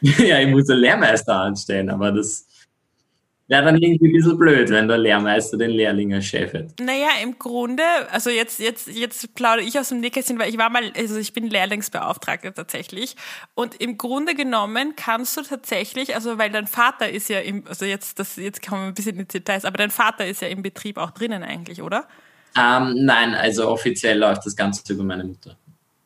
[0.00, 2.46] ja, ich muss einen Lehrmeister anstellen, aber das
[3.48, 6.52] Wäre dann irgendwie ein bisschen blöd, wenn der Lehrmeister den Lehrling als Chef.
[6.80, 10.70] Naja, im Grunde, also jetzt, jetzt, jetzt plaudere ich aus dem Nähkästchen, weil ich war
[10.70, 13.16] mal, also ich bin Lehrlingsbeauftragte tatsächlich.
[13.54, 17.84] Und im Grunde genommen kannst du tatsächlich, also weil dein Vater ist ja im, also
[17.84, 20.48] jetzt, das, jetzt kommen wir ein bisschen in die Details, aber dein Vater ist ja
[20.48, 22.06] im Betrieb auch drinnen eigentlich, oder?
[22.56, 25.56] Ähm, nein, also offiziell läuft das Ganze über meine Mutter.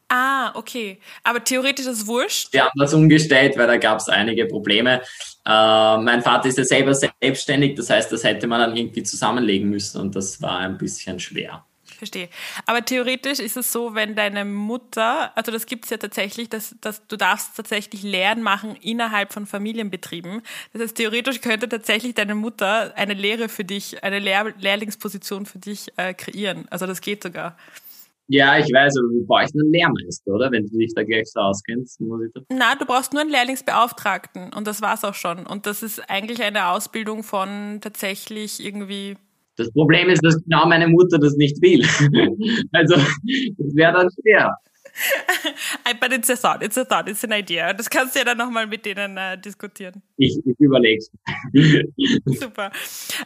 [0.08, 1.00] Ah, okay.
[1.24, 2.52] Aber theoretisch ist es wurscht?
[2.52, 5.02] Wir haben das umgestellt, weil da gab es einige Probleme.
[5.44, 9.68] Äh, mein Vater ist ja selber selbstständig, das heißt, das hätte man dann irgendwie zusammenlegen
[9.68, 11.64] müssen und das war ein bisschen schwer.
[11.96, 12.28] Verstehe.
[12.66, 16.76] Aber theoretisch ist es so, wenn deine Mutter, also das gibt es ja tatsächlich, dass,
[16.80, 20.42] dass du darfst tatsächlich Lehren machen innerhalb von Familienbetrieben.
[20.72, 25.58] Das heißt, theoretisch könnte tatsächlich deine Mutter eine Lehre für dich, eine Lehr Lehrlingsposition für
[25.58, 26.66] dich äh, kreieren.
[26.70, 27.56] Also das geht sogar.
[28.28, 30.50] Ja, ich weiß, aber du brauchst einen Lehrmeister, oder?
[30.50, 32.00] Wenn du dich da gleich so auskennst.
[32.00, 35.46] Muss ich da Na, du brauchst nur einen Lehrlingsbeauftragten und das war's auch schon.
[35.46, 39.16] Und das ist eigentlich eine Ausbildung von tatsächlich irgendwie.
[39.56, 41.80] Das Problem ist, dass genau meine Mutter das nicht will.
[42.72, 44.52] also, das wäre dann schwer.
[46.00, 47.72] But it's a thought, it's a thought, it's an idea.
[47.72, 50.02] Das kannst du ja dann nochmal mit denen äh, diskutieren.
[50.16, 51.04] Ich, ich überlege
[52.24, 52.70] Super.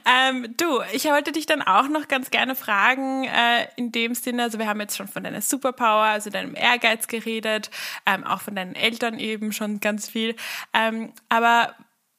[0.06, 4.44] Ähm, du, ich wollte dich dann auch noch ganz gerne fragen, äh, in dem Sinne,
[4.44, 7.70] also wir haben jetzt schon von deiner Superpower, also deinem Ehrgeiz geredet,
[8.06, 10.34] ähm, auch von deinen Eltern eben schon ganz viel.
[10.74, 11.74] Ähm, aber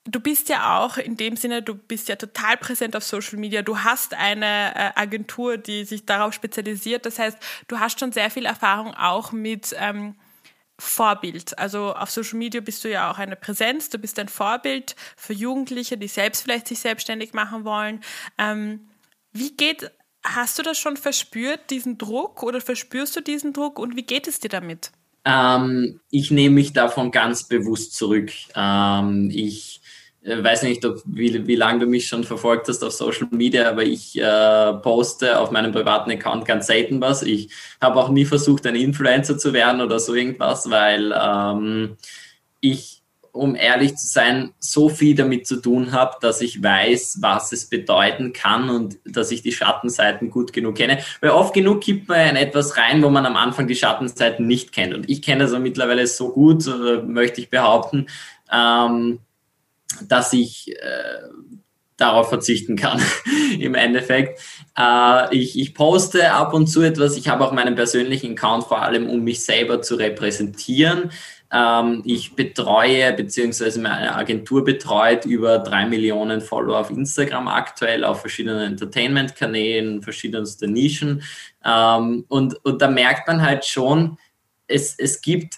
[0.06, 3.62] du bist ja auch in dem Sinne, du bist ja total präsent auf Social Media.
[3.62, 7.06] Du hast eine äh, Agentur, die sich darauf spezialisiert.
[7.06, 7.38] Das heißt,
[7.68, 10.16] du hast schon sehr viel Erfahrung auch mit ähm,
[10.80, 11.58] Vorbild.
[11.60, 13.90] Also auf Social Media bist du ja auch eine Präsenz.
[13.90, 18.02] Du bist ein Vorbild für Jugendliche, die selbst vielleicht sich selbstständig machen wollen.
[18.40, 18.88] Ähm,
[19.32, 19.92] wie geht,
[20.24, 24.28] hast du das schon verspürt, diesen Druck oder verspürst du diesen Druck und wie geht
[24.28, 24.92] es dir damit?
[25.24, 28.32] Ähm, ich nehme mich davon ganz bewusst zurück.
[28.56, 29.81] Ähm, ich
[30.24, 33.84] weiß nicht, ob, wie, wie lange du mich schon verfolgt hast auf Social Media, aber
[33.84, 37.24] ich äh, poste auf meinem privaten Account ganz selten was.
[37.24, 37.50] Ich
[37.82, 41.98] habe auch nie versucht, ein Influencer zu werden oder so irgendwas, weil ähm,
[42.60, 47.52] ich, um ehrlich zu sein, so viel damit zu tun habe, dass ich weiß, was
[47.52, 51.00] es bedeuten kann und dass ich die Schattenseiten gut genug kenne.
[51.22, 54.72] Weil oft genug gibt man in etwas rein, wo man am Anfang die Schattenseiten nicht
[54.72, 54.94] kennt.
[54.94, 56.64] Und ich kenne das mittlerweile so gut,
[57.08, 58.06] möchte ich behaupten.
[58.52, 59.20] Ähm,
[60.08, 61.22] dass ich äh,
[61.98, 63.02] darauf verzichten kann
[63.60, 64.42] im Endeffekt.
[64.78, 67.16] Äh, ich, ich poste ab und zu etwas.
[67.16, 71.12] Ich habe auch meinen persönlichen Account vor allem, um mich selber zu repräsentieren.
[71.54, 78.22] Ähm, ich betreue, beziehungsweise meine Agentur betreut über drei Millionen Follower auf Instagram aktuell, auf
[78.22, 81.24] verschiedenen Entertainment-Kanälen, verschiedenste Nischen.
[81.64, 84.18] Ähm, und, und da merkt man halt schon,
[84.72, 85.56] es, es gibt,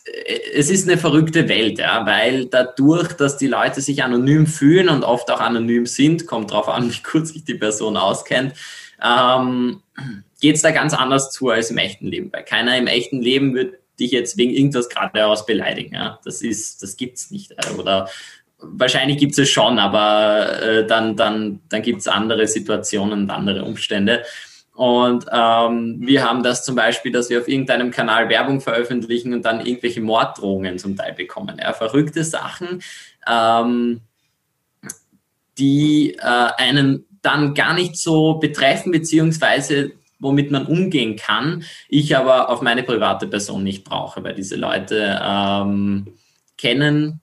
[0.54, 5.04] es ist eine verrückte Welt, ja, weil dadurch, dass die Leute sich anonym fühlen und
[5.04, 8.54] oft auch anonym sind, kommt darauf an, wie kurz sich die Person auskennt,
[9.04, 9.82] ähm,
[10.42, 12.32] geht es da ganz anders zu als im echten Leben.
[12.32, 15.96] Weil keiner im echten Leben wird dich jetzt wegen irgendwas geradeaus beleidigen.
[15.96, 16.20] Ja.
[16.24, 17.54] Das ist, das gibt's nicht.
[17.78, 18.10] Oder
[18.60, 23.64] wahrscheinlich gibt es schon, aber äh, dann, dann, dann gibt es andere Situationen und andere
[23.64, 24.24] Umstände.
[24.74, 29.44] Und ähm, wir haben das zum Beispiel, dass wir auf irgendeinem Kanal Werbung veröffentlichen und
[29.46, 31.58] dann irgendwelche Morddrohungen zum Teil bekommen.
[31.62, 32.82] Ja, verrückte Sachen,
[33.28, 34.02] ähm,
[35.60, 41.64] die äh, einen dann gar nicht so betreffen, beziehungsweise womit man umgehen kann.
[41.88, 46.16] Ich aber auf meine private Person nicht brauche, weil diese Leute ähm,
[46.58, 47.22] kennen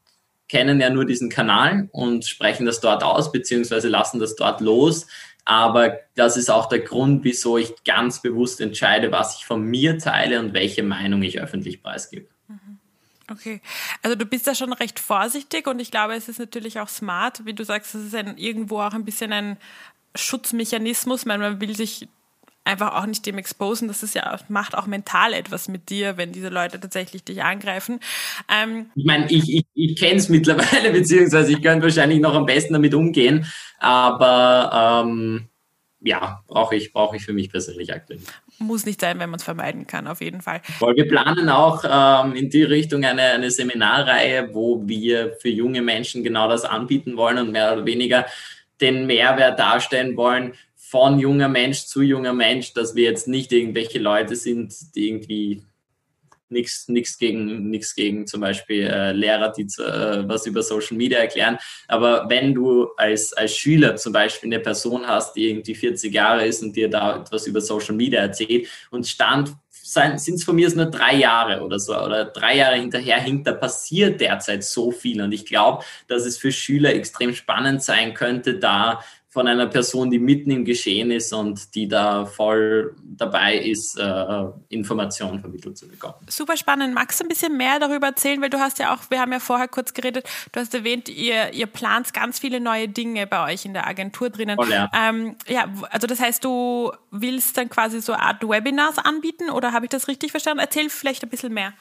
[0.51, 5.07] kennen ja nur diesen Kanal und sprechen das dort aus, beziehungsweise lassen das dort los.
[5.45, 9.99] Aber das ist auch der Grund, wieso ich ganz bewusst entscheide, was ich von mir
[9.99, 12.29] teile und welche Meinung ich öffentlich preisgebe.
[12.49, 12.79] Mhm.
[13.31, 13.61] Okay,
[14.03, 17.45] also du bist da schon recht vorsichtig und ich glaube, es ist natürlich auch smart,
[17.47, 19.57] wie du sagst, es ist ein, irgendwo auch ein bisschen ein
[20.17, 22.09] Schutzmechanismus, weil man will sich
[22.65, 23.89] einfach auch nicht dem exposen.
[23.89, 28.01] Das ist ja macht auch mental etwas mit dir, wenn diese Leute tatsächlich dich angreifen.
[28.49, 32.47] Ähm ich meine, ich, ich, ich kenne es mittlerweile, beziehungsweise ich könnte wahrscheinlich noch am
[32.47, 33.47] besten damit umgehen,
[33.79, 35.49] aber ähm,
[36.03, 38.21] ja, brauche ich, brauche ich für mich persönlich aktuell.
[38.59, 40.63] Muss nicht sein, wenn man es vermeiden kann, auf jeden Fall.
[40.81, 45.83] Weil wir planen auch ähm, in die Richtung eine, eine Seminarreihe, wo wir für junge
[45.83, 48.27] Menschen genau das anbieten wollen und mehr oder weniger
[48.81, 50.55] den Mehrwert darstellen wollen,
[50.91, 55.63] von junger Mensch zu junger Mensch, dass wir jetzt nicht irgendwelche Leute sind, die irgendwie
[56.49, 61.59] nichts gegen gegen zum Beispiel äh, Lehrer, die äh, was über Social Media erklären.
[61.87, 66.45] Aber wenn du als als Schüler zum Beispiel eine Person hast, die irgendwie 40 Jahre
[66.45, 70.73] ist und dir da etwas über Social Media erzählt und stand sind es von mir
[70.77, 75.21] nur drei Jahre oder so oder drei Jahre hinterher hinkt, da passiert derzeit so viel
[75.21, 80.11] und ich glaube, dass es für Schüler extrem spannend sein könnte, da von einer Person,
[80.11, 85.87] die mitten im Geschehen ist und die da voll dabei ist, äh, Informationen vermittelt zu
[85.87, 86.17] bekommen.
[86.29, 86.95] Super spannend.
[86.95, 88.43] Magst du ein bisschen mehr darüber erzählen?
[88.43, 91.53] Weil du hast ja auch, wir haben ja vorher kurz geredet, du hast erwähnt, ihr,
[91.53, 94.57] ihr plant ganz viele neue Dinge bei euch in der Agentur drinnen.
[94.57, 94.91] Voll, ja.
[94.93, 99.73] Ähm, ja, also das heißt, du willst dann quasi so eine Art Webinars anbieten oder
[99.73, 100.59] habe ich das richtig verstanden?
[100.59, 101.73] Erzähl vielleicht ein bisschen mehr.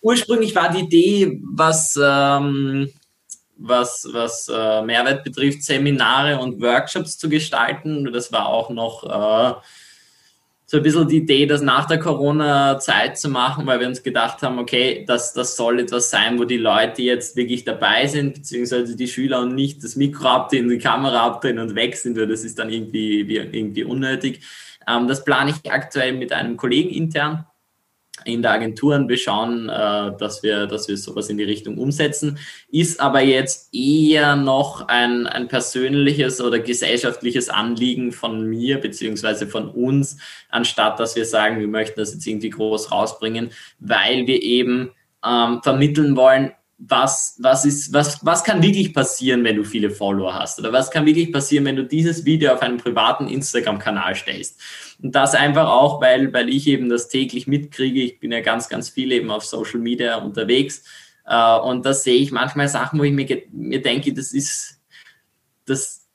[0.00, 2.90] Ursprünglich war die Idee, was ähm,
[3.56, 8.12] was, was äh, Mehrwert betrifft, Seminare und Workshops zu gestalten.
[8.12, 9.60] Das war auch noch äh,
[10.68, 14.42] so ein bisschen die Idee, das nach der Corona-Zeit zu machen, weil wir uns gedacht
[14.42, 18.96] haben, okay, das, das soll etwas sein, wo die Leute jetzt wirklich dabei sind, beziehungsweise
[18.96, 22.42] die Schüler und nicht das Mikro abdrehen, die Kamera abdrehen und weg sind, weil das
[22.42, 24.40] ist dann irgendwie, irgendwie unnötig.
[24.88, 27.46] Ähm, das plane ich aktuell mit einem Kollegen intern
[28.26, 29.08] in der Agenturen.
[29.08, 32.38] Wir schauen, äh, dass, wir, dass wir sowas in die Richtung umsetzen.
[32.70, 39.68] Ist aber jetzt eher noch ein, ein persönliches oder gesellschaftliches Anliegen von mir beziehungsweise von
[39.68, 44.90] uns, anstatt dass wir sagen, wir möchten das jetzt irgendwie groß rausbringen, weil wir eben
[45.24, 50.34] ähm, vermitteln wollen, was, was, ist, was, was kann wirklich passieren, wenn du viele Follower
[50.34, 50.58] hast?
[50.58, 54.60] Oder was kann wirklich passieren, wenn du dieses Video auf einen privaten Instagram-Kanal stellst?
[55.02, 58.02] Und das einfach auch, weil, weil ich eben das täglich mitkriege.
[58.02, 60.84] Ich bin ja ganz, ganz viel eben auf Social Media unterwegs.
[61.26, 64.80] Äh, und da sehe ich manchmal Sachen, wo ich mir, mir denke, das ist,
[65.64, 66.05] das,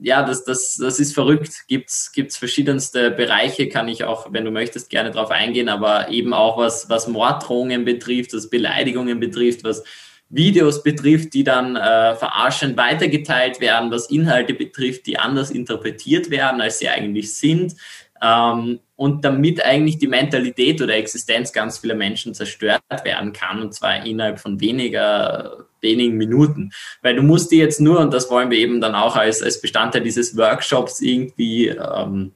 [0.00, 1.64] ja, das, das, das ist verrückt.
[1.68, 6.32] Gibt's gibt's verschiedenste Bereiche, kann ich auch, wenn du möchtest, gerne darauf eingehen, aber eben
[6.32, 9.82] auch was, was Morddrohungen betrifft, was Beleidigungen betrifft, was
[10.30, 16.60] Videos betrifft, die dann äh, verarschend weitergeteilt werden, was Inhalte betrifft, die anders interpretiert werden,
[16.60, 17.74] als sie eigentlich sind.
[18.22, 23.72] Ähm, und damit eigentlich die Mentalität oder Existenz ganz vieler Menschen zerstört werden kann, und
[23.72, 26.72] zwar innerhalb von weniger, wenigen Minuten.
[27.00, 29.60] Weil du musst dir jetzt nur, und das wollen wir eben dann auch als, als
[29.60, 32.32] Bestandteil dieses Workshops irgendwie ähm,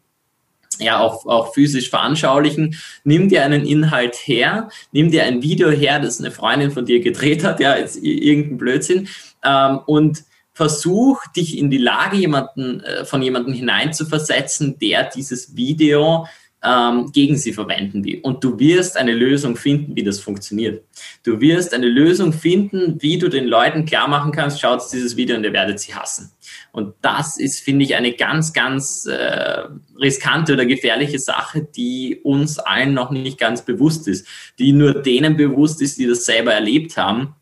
[0.79, 2.77] ja auch, auch physisch veranschaulichen.
[3.03, 7.01] Nimm dir einen Inhalt her, nimm dir ein Video her, das eine Freundin von dir
[7.01, 9.09] gedreht hat, ja, jetzt irgendein Blödsinn,
[9.45, 10.23] ähm, und
[10.53, 16.29] versuch dich in die Lage jemanden, äh, von jemandem hineinzuversetzen, der dieses Video
[16.65, 18.21] ähm, gegen sie verwenden will.
[18.23, 20.85] Und du wirst eine Lösung finden, wie das funktioniert.
[21.25, 25.37] Du wirst eine Lösung finden, wie du den Leuten klar machen kannst, schaut dieses Video
[25.37, 26.31] und ihr werdet sie hassen.
[26.71, 29.65] Und das ist, finde ich, eine ganz, ganz äh,
[29.99, 34.27] riskante oder gefährliche Sache, die uns allen noch nicht ganz bewusst ist,
[34.59, 37.35] die nur denen bewusst ist, die das selber erlebt haben.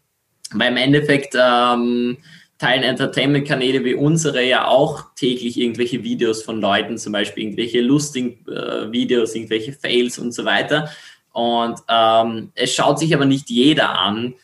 [0.53, 2.19] Weil im Endeffekt ähm,
[2.61, 8.47] teilen Entertainment-Kanäle wie unsere ja auch täglich irgendwelche Videos von Leuten, zum Beispiel irgendwelche lustigen
[8.49, 10.91] äh, Videos, irgendwelche Fails und so weiter.
[11.33, 14.35] Und ähm, es schaut sich aber nicht jeder an,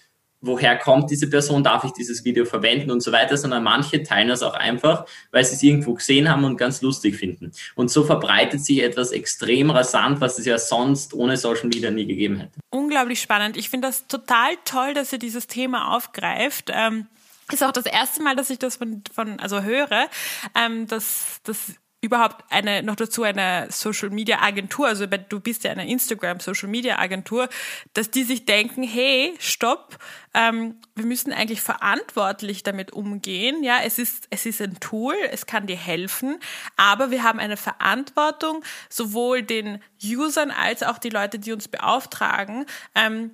[0.41, 4.29] woher kommt diese Person, darf ich dieses Video verwenden und so weiter, sondern manche teilen
[4.29, 7.53] das auch einfach, weil sie es irgendwo gesehen haben und ganz lustig finden.
[7.75, 12.07] Und so verbreitet sich etwas extrem rasant, was es ja sonst ohne Social Media nie
[12.07, 12.53] gegeben hätte.
[12.71, 13.59] Unglaublich spannend.
[13.59, 16.71] Ich finde das total toll, dass ihr dieses Thema aufgreift.
[16.73, 17.09] Ähm
[17.53, 20.09] ist auch das erste Mal, dass ich das von, von also höre,
[20.55, 21.75] ähm, dass, dass
[22.07, 26.69] überhaupt eine, noch dazu eine Social Media Agentur, also du bist ja eine Instagram Social
[26.69, 27.49] Media Agentur,
[27.95, 29.99] dass die sich denken, hey, stopp,
[30.35, 33.65] ähm, wir müssen eigentlich verantwortlich damit umgehen.
[33.65, 36.39] Ja, es ist, es ist ein Tool, es kann dir helfen,
[36.77, 42.67] aber wir haben eine Verantwortung, sowohl den Usern als auch die Leute, die uns beauftragen,
[42.95, 43.33] ähm,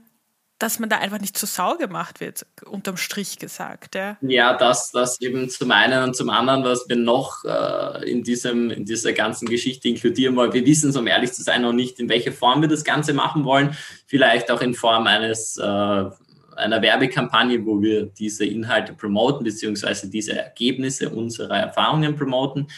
[0.63, 3.97] dass man da einfach nicht zur Sau gemacht wird, unterm Strich gesagt.
[3.97, 8.23] Ja, ja das, das eben zum einen und zum anderen, was wir noch äh, in,
[8.23, 10.53] diesem, in dieser ganzen Geschichte inkludieren wollen.
[10.53, 13.13] Wir wissen es, um ehrlich zu sein, noch nicht, in welcher Form wir das Ganze
[13.13, 13.77] machen wollen.
[14.07, 20.39] Vielleicht auch in Form eines äh, einer Werbekampagne, wo wir diese Inhalte promoten, beziehungsweise diese
[20.39, 22.69] Ergebnisse unserer Erfahrungen promoten.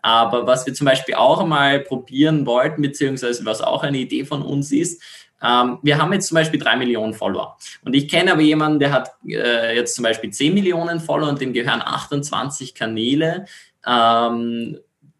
[0.00, 4.42] Aber was wir zum Beispiel auch einmal probieren wollten, beziehungsweise was auch eine Idee von
[4.42, 5.02] uns ist,
[5.44, 7.56] ähm, wir haben jetzt zum Beispiel drei Millionen Follower.
[7.84, 11.40] Und ich kenne aber jemanden, der hat äh, jetzt zum Beispiel zehn Millionen Follower und
[11.40, 13.44] dem gehören 28 Kanäle.
[13.86, 14.78] Ähm,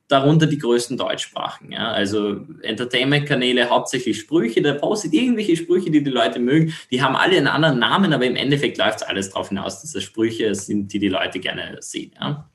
[0.09, 1.73] darunter die größten Deutschsprachen.
[1.73, 1.91] Ja?
[1.91, 6.75] Also Entertainment-Kanäle, hauptsächlich Sprüche, der postet irgendwelche Sprüche, die die Leute mögen.
[6.91, 9.93] Die haben alle einen anderen Namen, aber im Endeffekt läuft es alles darauf hinaus, dass
[9.93, 12.13] das Sprüche sind, die die Leute gerne sehen.
[12.21, 12.49] Ja?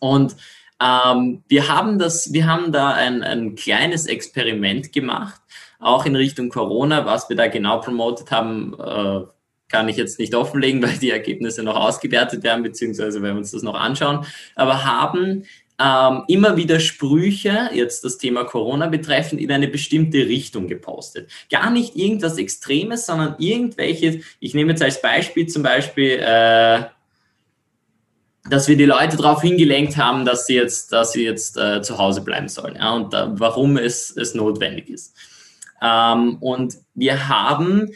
[0.00, 0.36] Und
[0.82, 5.40] ähm, wir haben das, wir haben da ein, ein kleines Experiment gemacht
[5.80, 7.06] auch in Richtung Corona.
[7.06, 9.20] Was wir da genau promotet haben, äh,
[9.68, 13.50] kann ich jetzt nicht offenlegen, weil die Ergebnisse noch ausgewertet werden, beziehungsweise wenn wir uns
[13.50, 15.44] das noch anschauen, aber haben
[15.80, 21.30] ähm, immer wieder Sprüche, jetzt das Thema Corona betreffend, in eine bestimmte Richtung gepostet.
[21.50, 26.84] Gar nicht irgendwas Extremes, sondern irgendwelche, ich nehme jetzt als Beispiel zum Beispiel, äh,
[28.50, 31.96] dass wir die Leute darauf hingelenkt haben, dass sie jetzt, dass sie jetzt äh, zu
[31.96, 35.14] Hause bleiben sollen ja, und äh, warum es, es notwendig ist.
[35.82, 37.90] Ähm, und wir haben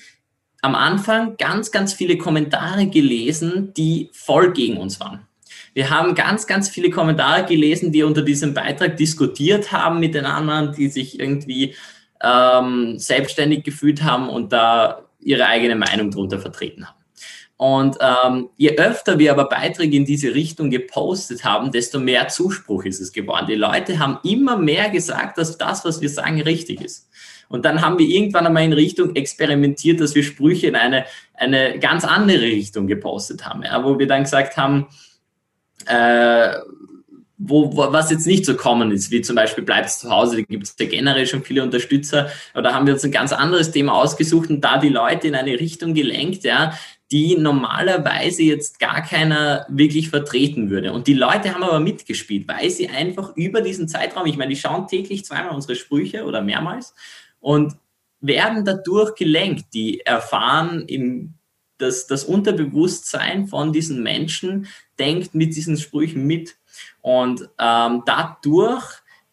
[0.62, 5.27] am Anfang ganz, ganz viele Kommentare gelesen, die voll gegen uns waren.
[5.75, 10.88] Wir haben ganz, ganz viele Kommentare gelesen, die unter diesem Beitrag diskutiert haben miteinander, die
[10.88, 11.75] sich irgendwie
[12.23, 17.05] ähm, selbstständig gefühlt haben und da ihre eigene Meinung darunter vertreten haben.
[17.57, 22.85] Und ähm, je öfter wir aber Beiträge in diese Richtung gepostet haben, desto mehr Zuspruch
[22.85, 23.47] ist es geworden.
[23.49, 27.09] Die Leute haben immer mehr gesagt, dass das, was wir sagen, richtig ist.
[27.49, 31.05] Und dann haben wir irgendwann einmal in Richtung experimentiert, dass wir Sprüche in eine,
[31.35, 34.87] eine ganz andere Richtung gepostet haben, ja, wo wir dann gesagt haben,
[35.87, 36.55] äh,
[37.37, 40.65] wo, was jetzt nicht so common ist, wie zum Beispiel bleibt zu Hause, da gibt
[40.65, 43.95] es ja generell schon viele Unterstützer, aber da haben wir uns ein ganz anderes Thema
[43.95, 46.75] ausgesucht und da die Leute in eine Richtung gelenkt, ja,
[47.11, 50.93] die normalerweise jetzt gar keiner wirklich vertreten würde.
[50.93, 54.61] Und die Leute haben aber mitgespielt, weil sie einfach über diesen Zeitraum, ich meine, die
[54.61, 56.95] schauen täglich zweimal unsere Sprüche oder mehrmals
[57.45, 57.77] und
[58.21, 59.67] werden dadurch gelenkt.
[59.75, 61.35] Die erfahren im
[61.77, 64.67] das, das Unterbewusstsein von diesen Menschen
[64.99, 66.57] denkt mit diesen Sprüchen mit.
[67.03, 68.85] Und ähm, dadurch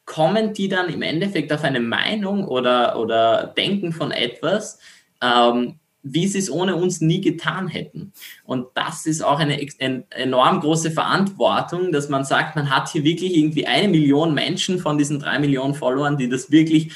[0.05, 4.79] kommen die dann im Endeffekt auf eine Meinung oder, oder denken von etwas,
[5.21, 8.11] ähm, wie sie es ohne uns nie getan hätten.
[8.43, 13.03] Und das ist auch eine, eine, enorm große Verantwortung, dass man sagt, man hat hier
[13.03, 16.91] wirklich irgendwie eine Million Menschen von diesen drei Millionen Followern, die das wirklich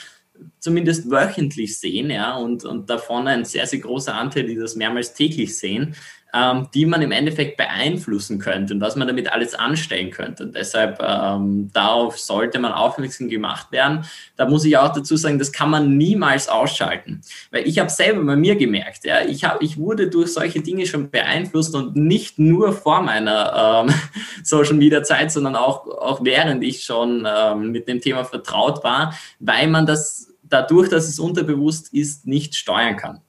[0.66, 5.14] zumindest wöchentlich sehen, ja, und, und davon ein sehr, sehr großer Anteil, die das mehrmals
[5.14, 5.96] täglich sehen,
[6.34, 10.46] ähm, die man im Endeffekt beeinflussen könnte und was man damit alles anstellen könnte.
[10.46, 14.06] Und deshalb ähm, darauf sollte man aufmerksam gemacht werden.
[14.38, 17.22] Da muss ich auch dazu sagen, das kann man niemals ausschalten.
[17.52, 20.88] Weil ich habe selber bei mir gemerkt, ja, ich, hab, ich wurde durch solche Dinge
[20.88, 23.94] schon beeinflusst und nicht nur vor meiner ähm,
[24.44, 29.14] Social Media Zeit, sondern auch, auch während ich schon ähm, mit dem Thema vertraut war,
[29.40, 33.22] weil man das dadurch, dass es unterbewusst ist, nicht steuern kann.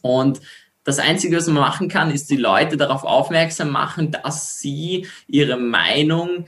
[0.00, 0.40] Und
[0.84, 5.56] das Einzige, was man machen kann, ist die Leute darauf aufmerksam machen, dass sie ihre
[5.56, 6.46] Meinung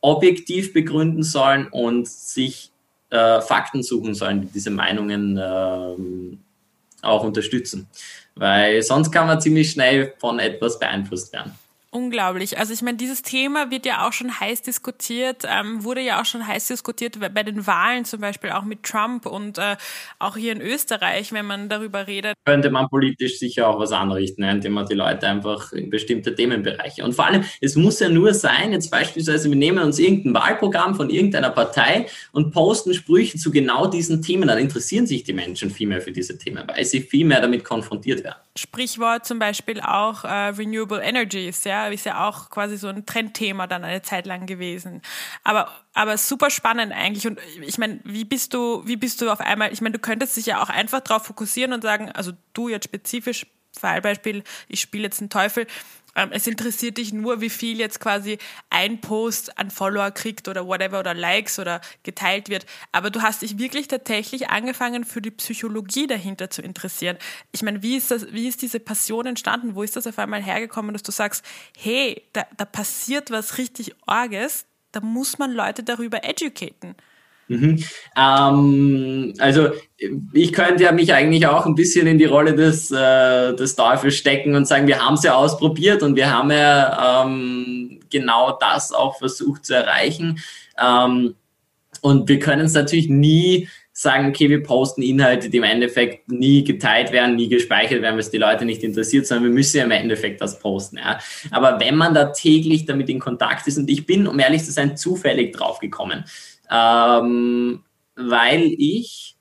[0.00, 2.72] objektiv begründen sollen und sich
[3.10, 6.36] äh, Fakten suchen sollen, die diese Meinungen äh,
[7.02, 7.88] auch unterstützen.
[8.34, 11.52] Weil sonst kann man ziemlich schnell von etwas beeinflusst werden.
[11.94, 12.58] Unglaublich.
[12.58, 16.24] Also ich meine, dieses Thema wird ja auch schon heiß diskutiert, ähm, wurde ja auch
[16.24, 19.76] schon heiß diskutiert bei den Wahlen zum Beispiel auch mit Trump und äh,
[20.18, 22.34] auch hier in Österreich, wenn man darüber redet.
[22.46, 27.04] Könnte man politisch sicher auch was anrichten, indem man die Leute einfach in bestimmte Themenbereiche.
[27.04, 30.94] Und vor allem, es muss ja nur sein, jetzt beispielsweise, wir nehmen uns irgendein Wahlprogramm
[30.94, 35.68] von irgendeiner Partei und posten Sprüche zu genau diesen Themen, dann interessieren sich die Menschen
[35.70, 38.36] viel mehr für diese Themen, weil sie viel mehr damit konfrontiert werden.
[38.56, 43.66] Sprichwort zum Beispiel auch äh, Renewable Energies, ja, ist ja auch quasi so ein Trendthema
[43.66, 45.02] dann eine Zeit lang gewesen.
[45.44, 47.26] Aber, aber super spannend eigentlich.
[47.26, 50.36] Und ich meine, wie bist du, wie bist du auf einmal, ich meine, du könntest
[50.36, 53.46] dich ja auch einfach darauf fokussieren und sagen, also du jetzt spezifisch,
[53.78, 55.66] Fallbeispiel, ich spiele jetzt einen Teufel,
[56.14, 61.00] es interessiert dich nur, wie viel jetzt quasi ein Post an Follower kriegt oder whatever
[61.00, 62.66] oder Likes oder geteilt wird.
[62.92, 67.16] Aber du hast dich wirklich tatsächlich angefangen, für die Psychologie dahinter zu interessieren.
[67.52, 69.74] Ich meine, wie ist das, wie ist diese Passion entstanden?
[69.74, 71.44] Wo ist das auf einmal hergekommen, dass du sagst,
[71.78, 76.94] hey, da, da passiert was richtig Orges, da muss man Leute darüber educaten.
[77.60, 77.84] Mhm.
[78.16, 79.68] Ähm, also
[80.32, 84.14] ich könnte ja mich eigentlich auch ein bisschen in die Rolle des, äh, des Teufels
[84.14, 88.92] stecken und sagen, wir haben es ja ausprobiert und wir haben ja ähm, genau das
[88.92, 90.40] auch versucht zu erreichen.
[90.80, 91.34] Ähm,
[92.00, 96.64] und wir können es natürlich nie sagen, okay, wir posten Inhalte, die im Endeffekt nie
[96.64, 99.84] geteilt werden, nie gespeichert werden, weil es die Leute nicht interessiert, sondern wir müssen ja
[99.84, 100.96] im Endeffekt das posten.
[100.96, 101.18] Ja.
[101.50, 104.72] Aber wenn man da täglich damit in Kontakt ist, und ich bin, um ehrlich zu
[104.72, 106.24] sein, zufällig drauf gekommen,
[106.72, 107.82] ähm,
[108.16, 109.36] weil ich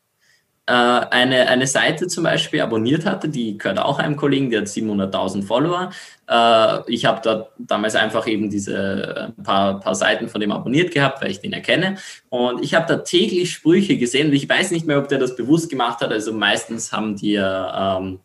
[0.67, 4.67] äh, eine, eine Seite zum Beispiel abonniert hatte, die gehört auch einem Kollegen, der hat
[4.67, 5.89] 700.000 Follower.
[6.29, 10.91] Äh, ich habe dort damals einfach eben diese äh, paar, paar Seiten von dem abonniert
[10.91, 11.97] gehabt, weil ich den erkenne.
[12.29, 15.35] Und ich habe da täglich Sprüche gesehen und ich weiß nicht mehr, ob der das
[15.35, 16.11] bewusst gemacht hat.
[16.11, 18.19] Also meistens haben die ähm,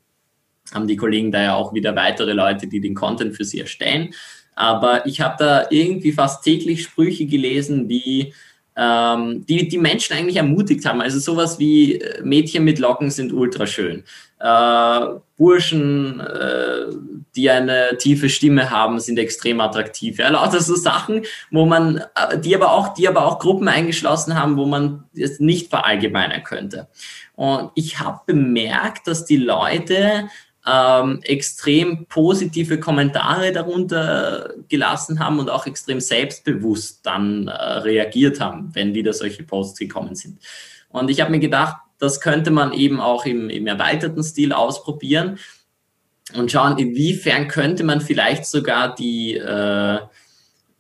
[0.75, 4.13] haben die Kollegen da ja auch wieder weitere Leute, die den Content für sie erstellen.
[4.57, 8.35] Aber ich habe da irgendwie fast täglich Sprüche gelesen, wie
[8.77, 11.01] ähm, die die Menschen eigentlich ermutigt haben.
[11.01, 14.05] Also sowas wie äh, Mädchen mit Locken sind ultra schön.
[14.39, 15.01] Äh,
[15.39, 16.93] Burschen, äh,
[17.35, 20.19] die eine tiefe Stimme haben, sind extrem attraktiv.
[20.19, 24.39] Ja, lauter so Sachen, wo man, äh, die aber auch, die aber auch Gruppen eingeschlossen
[24.39, 26.89] haben, wo man es nicht verallgemeinern könnte.
[27.35, 30.29] Und ich habe bemerkt, dass die Leute
[30.67, 38.75] ähm, extrem positive Kommentare darunter gelassen haben und auch extrem selbstbewusst dann äh, reagiert haben,
[38.75, 40.41] wenn wieder solche Posts gekommen sind.
[40.89, 45.39] Und ich habe mir gedacht, das könnte man eben auch im, im erweiterten Stil ausprobieren
[46.35, 49.99] und schauen, inwiefern könnte man vielleicht sogar die, äh,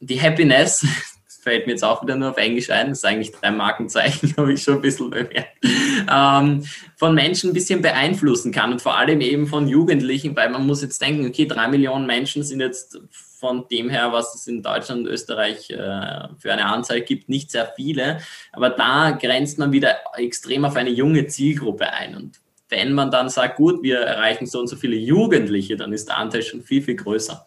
[0.00, 0.84] die Happiness
[1.42, 4.52] fällt mir jetzt auch wieder nur auf Englisch ein, das ist eigentlich drei Markenzeichen, habe
[4.52, 5.64] ich schon ein bisschen bemerkt,
[6.10, 6.64] ähm,
[6.96, 10.82] von Menschen ein bisschen beeinflussen kann und vor allem eben von Jugendlichen, weil man muss
[10.82, 12.98] jetzt denken, okay, drei Millionen Menschen sind jetzt
[13.38, 17.50] von dem her, was es in Deutschland und Österreich äh, für eine Anzahl gibt, nicht
[17.50, 18.18] sehr viele,
[18.52, 22.16] aber da grenzt man wieder extrem auf eine junge Zielgruppe ein.
[22.16, 26.08] Und wenn man dann sagt, gut, wir erreichen so und so viele Jugendliche, dann ist
[26.08, 27.46] der Anteil schon viel, viel größer.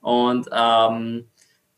[0.00, 1.26] Und ähm,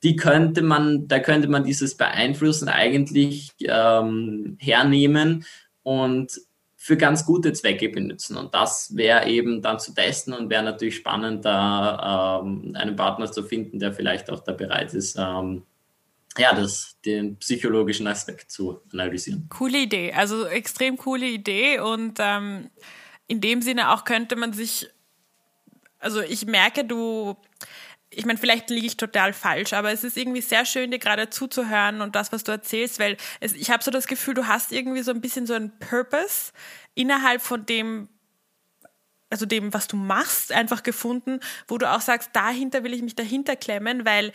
[0.02, 5.44] die könnte man, da könnte man dieses Beeinflussen eigentlich ähm, hernehmen
[5.82, 6.40] und
[6.76, 8.38] für ganz gute Zwecke benutzen.
[8.38, 13.30] Und das wäre eben dann zu testen und wäre natürlich spannend, da ähm, einen Partner
[13.30, 15.64] zu finden, der vielleicht auch da bereit ist, ähm,
[16.38, 19.46] ja, das, den psychologischen Aspekt zu analysieren.
[19.50, 22.70] Coole Idee, also extrem coole Idee und ähm,
[23.26, 24.88] in dem Sinne auch könnte man sich,
[25.98, 27.36] also ich merke, du
[28.12, 31.30] ich meine, vielleicht liege ich total falsch, aber es ist irgendwie sehr schön, dir gerade
[31.30, 34.72] zuzuhören und das, was du erzählst, weil es, ich habe so das Gefühl, du hast
[34.72, 36.52] irgendwie so ein bisschen so einen Purpose
[36.94, 38.08] innerhalb von dem,
[39.30, 41.38] also dem, was du machst, einfach gefunden,
[41.68, 44.32] wo du auch sagst, dahinter will ich mich dahinter klemmen, weil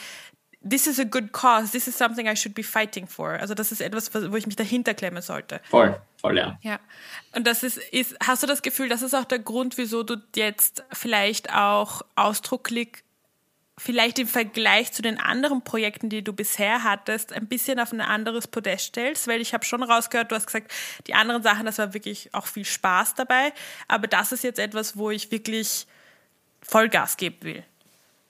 [0.68, 3.32] this is a good cause, this is something I should be fighting for.
[3.32, 5.60] Also das ist etwas, wo ich mich dahinter klemmen sollte.
[5.70, 6.58] Voll, voll, ja.
[6.62, 6.80] Ja.
[7.36, 10.16] Und das ist, ist, hast du das Gefühl, das ist auch der Grund, wieso du
[10.36, 13.05] jetzt vielleicht auch ausdrücklich
[13.78, 18.02] vielleicht im Vergleich zu den anderen Projekten, die du bisher hattest, ein bisschen auf ein
[18.02, 20.72] anderes Podest stellst, weil ich habe schon rausgehört, du hast gesagt,
[21.08, 23.52] die anderen Sachen, das war wirklich auch viel Spaß dabei,
[23.88, 25.88] aber das ist jetzt etwas, wo ich wirklich
[26.62, 27.64] Vollgas geben will.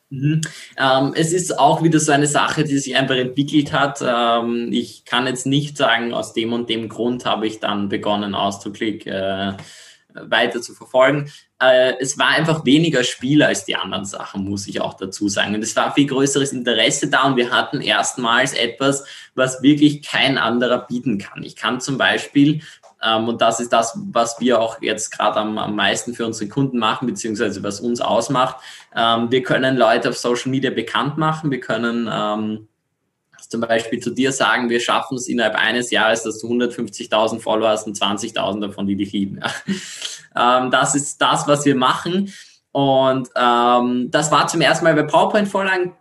[0.10, 0.42] Mhm.
[0.78, 4.04] Ähm, es ist auch wieder so eine Sache, die sich einfach entwickelt hat.
[4.06, 8.36] Ähm, ich kann jetzt nicht sagen, aus dem und dem Grund habe ich dann begonnen,
[8.36, 9.54] Auszuklick äh,
[10.22, 11.32] weiter zu verfolgen.
[11.60, 15.56] Äh, es war einfach weniger Spiel als die anderen Sachen, muss ich auch dazu sagen.
[15.56, 19.06] Und es war viel größeres Interesse da und wir hatten erstmals etwas,
[19.36, 21.44] was wirklich kein anderer bieten kann.
[21.44, 22.62] Ich kann zum Beispiel
[23.04, 26.50] ähm, und das ist das, was wir auch jetzt gerade am, am meisten für unsere
[26.50, 28.58] Kunden machen, beziehungsweise was uns ausmacht.
[28.96, 31.52] Ähm, wir können Leute auf Social Media bekannt machen.
[31.52, 32.68] Wir können ähm,
[33.56, 37.70] zum Beispiel zu dir sagen, wir schaffen es innerhalb eines Jahres, dass du 150.000 Follower
[37.70, 39.40] hast und 20.000 davon, die dich lieben.
[39.42, 39.52] Ja.
[40.38, 42.34] Ähm, das ist das, was wir machen.
[42.74, 45.94] Und ähm, das war zum ersten Mal bei PowerPoint-Vorlagen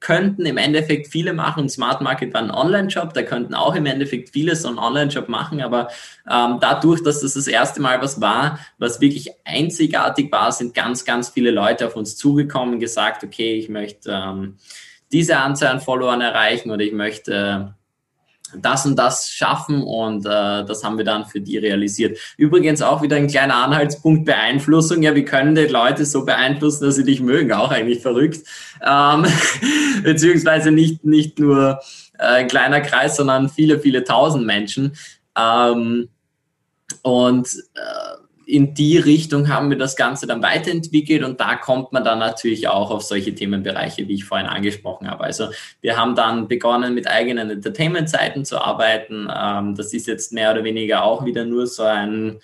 [0.00, 1.68] könnten im Endeffekt viele machen.
[1.68, 5.60] Smart Market war ein Online-Job, da könnten auch im Endeffekt viele so einen Online-Job machen,
[5.60, 5.88] aber
[6.30, 11.04] ähm, dadurch, dass das das erste Mal was war, was wirklich einzigartig war, sind ganz,
[11.04, 14.56] ganz viele Leute auf uns zugekommen, gesagt, okay, ich möchte ähm,
[15.12, 17.74] diese Anzahl an Followern erreichen oder ich möchte
[18.56, 22.18] das und das schaffen und äh, das haben wir dann für die realisiert.
[22.36, 25.02] Übrigens auch wieder ein kleiner Anhaltspunkt Beeinflussung.
[25.02, 28.46] Ja, wir können die Leute so beeinflussen, dass sie dich mögen, auch eigentlich verrückt.
[28.84, 29.26] Ähm,
[30.02, 31.80] beziehungsweise nicht, nicht nur
[32.18, 34.96] äh, ein kleiner Kreis, sondern viele, viele tausend Menschen.
[35.36, 36.08] Ähm,
[37.02, 42.04] und äh, in die Richtung haben wir das Ganze dann weiterentwickelt und da kommt man
[42.04, 45.24] dann natürlich auch auf solche Themenbereiche, wie ich vorhin angesprochen habe.
[45.24, 45.48] Also
[45.80, 49.28] wir haben dann begonnen, mit eigenen Entertainment-Seiten zu arbeiten.
[49.34, 52.40] Ähm, das ist jetzt mehr oder weniger auch wieder nur so ein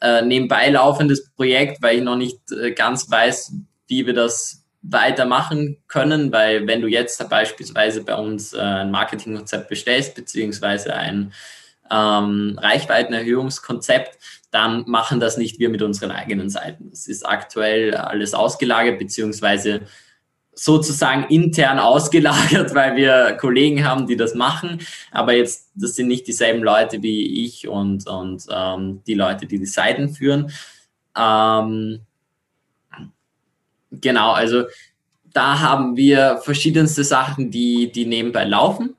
[0.00, 3.54] äh, nebenbei laufendes Projekt, weil ich noch nicht äh, ganz weiß,
[3.88, 9.68] wie wir das weitermachen können, weil wenn du jetzt beispielsweise bei uns äh, ein Marketingkonzept
[9.68, 11.32] bestellst, beziehungsweise ein
[11.90, 14.18] ähm, Reichweitenerhöhungskonzept,
[14.50, 16.90] dann machen das nicht wir mit unseren eigenen Seiten.
[16.92, 19.82] Es ist aktuell alles ausgelagert, beziehungsweise
[20.54, 24.80] sozusagen intern ausgelagert, weil wir Kollegen haben, die das machen.
[25.10, 29.58] Aber jetzt, das sind nicht dieselben Leute wie ich und, und ähm, die Leute, die
[29.58, 30.50] die Seiten führen.
[31.16, 32.00] Ähm,
[33.92, 34.64] genau, also
[35.32, 38.94] da haben wir verschiedenste Sachen, die, die nebenbei laufen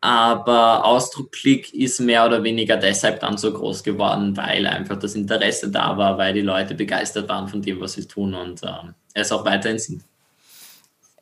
[0.00, 5.70] aber Ausdruckklick ist mehr oder weniger deshalb dann so groß geworden, weil einfach das Interesse
[5.70, 8.68] da war, weil die Leute begeistert waren von dem, was sie tun und äh,
[9.14, 10.02] es auch weiterhin sind.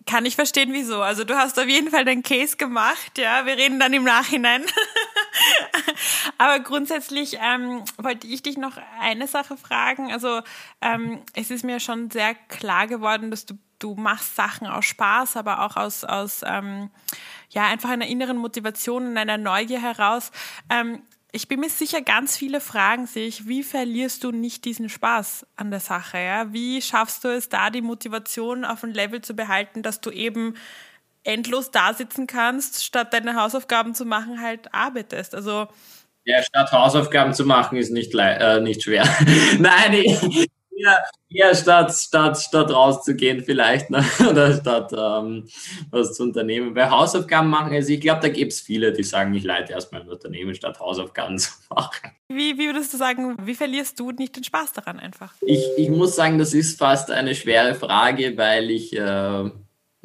[0.04, 1.02] Kann ich verstehen, wieso.
[1.02, 3.44] Also du hast auf jeden Fall deinen Case gemacht, ja.
[3.46, 4.62] Wir reden dann im Nachhinein.
[6.38, 10.12] Aber grundsätzlich ähm, wollte ich dich noch eine Sache fragen.
[10.12, 10.40] Also
[10.80, 15.36] ähm, es ist mir schon sehr klar geworden, dass du, du machst Sachen aus Spaß,
[15.36, 16.90] aber auch aus, aus ähm,
[17.50, 20.30] ja, einfach einer inneren Motivation und einer Neugier heraus.
[20.70, 25.46] Ähm, ich bin mir sicher, ganz viele fragen sich, wie verlierst du nicht diesen Spaß
[25.56, 26.18] an der Sache?
[26.18, 26.52] Ja?
[26.54, 30.54] Wie schaffst du es da, die Motivation auf ein Level zu behalten, dass du eben
[31.26, 35.34] endlos da sitzen kannst, statt deine Hausaufgaben zu machen, halt arbeitest?
[35.34, 35.68] Also
[36.24, 39.04] ja, statt Hausaufgaben zu machen, ist nicht, äh, nicht schwer.
[39.58, 44.04] Nein, ich, eher, eher statt, statt, statt rauszugehen vielleicht ne?
[44.28, 45.48] oder statt ähm,
[45.90, 46.74] was zu unternehmen.
[46.74, 50.02] Bei Hausaufgaben machen, also ich glaube, da gibt es viele, die sagen, ich leite erstmal
[50.02, 52.10] ein Unternehmen, statt Hausaufgaben zu machen.
[52.28, 55.34] Wie, wie würdest du sagen, wie verlierst du nicht den Spaß daran einfach?
[55.42, 58.96] Ich, ich muss sagen, das ist fast eine schwere Frage, weil ich...
[58.96, 59.50] Äh,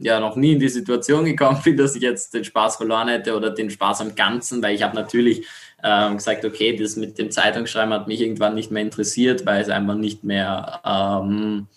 [0.02, 3.36] ja noch nie in die Situation gekommen bin, dass ich jetzt den Spaß verloren hätte
[3.36, 5.46] oder den Spaß am Ganzen, weil ich habe natürlich
[5.84, 9.70] ähm, gesagt, okay, das mit dem Zeitungsschreiben hat mich irgendwann nicht mehr interessiert, weil es
[9.70, 11.68] einfach nicht mehr ähm,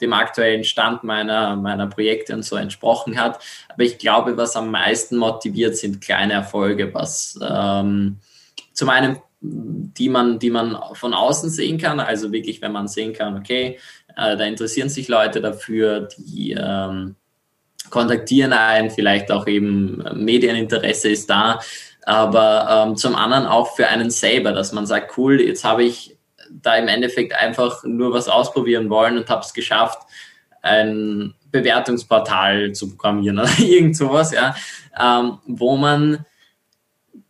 [0.00, 3.42] dem aktuellen Stand meiner, meiner Projekte und so entsprochen hat.
[3.68, 8.18] Aber ich glaube, was am meisten motiviert, sind kleine Erfolge, was ähm,
[8.72, 13.14] zum einen die man, die man von außen sehen kann, also wirklich, wenn man sehen
[13.14, 13.78] kann, okay,
[14.14, 17.16] äh, da interessieren sich Leute dafür, die ähm,
[17.88, 21.60] kontaktieren einen, vielleicht auch eben Medieninteresse ist da,
[22.04, 26.16] aber ähm, zum anderen auch für einen selber, dass man sagt, cool, jetzt habe ich
[26.50, 30.00] da im Endeffekt einfach nur was ausprobieren wollen und habe es geschafft,
[30.62, 34.54] ein Bewertungsportal zu programmieren oder irgend sowas, ja,
[34.98, 36.24] ähm, wo man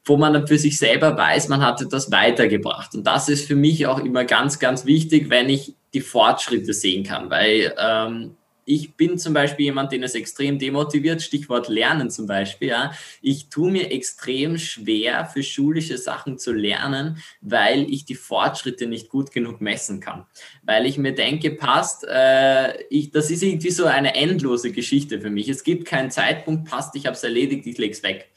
[0.05, 2.95] wo man dann für sich selber weiß, man hat etwas weitergebracht.
[2.95, 7.05] Und das ist für mich auch immer ganz, ganz wichtig, wenn ich die Fortschritte sehen
[7.05, 8.37] kann, weil ähm,
[8.71, 12.69] ich bin zum Beispiel jemand, den es extrem demotiviert, Stichwort Lernen zum Beispiel.
[12.69, 12.93] Ja.
[13.21, 19.09] Ich tue mir extrem schwer, für schulische Sachen zu lernen, weil ich die Fortschritte nicht
[19.09, 20.25] gut genug messen kann.
[20.63, 25.31] Weil ich mir denke, passt, äh, ich, das ist irgendwie so eine endlose Geschichte für
[25.31, 25.49] mich.
[25.49, 28.31] Es gibt keinen Zeitpunkt, passt, ich habe es erledigt, ich lege es weg.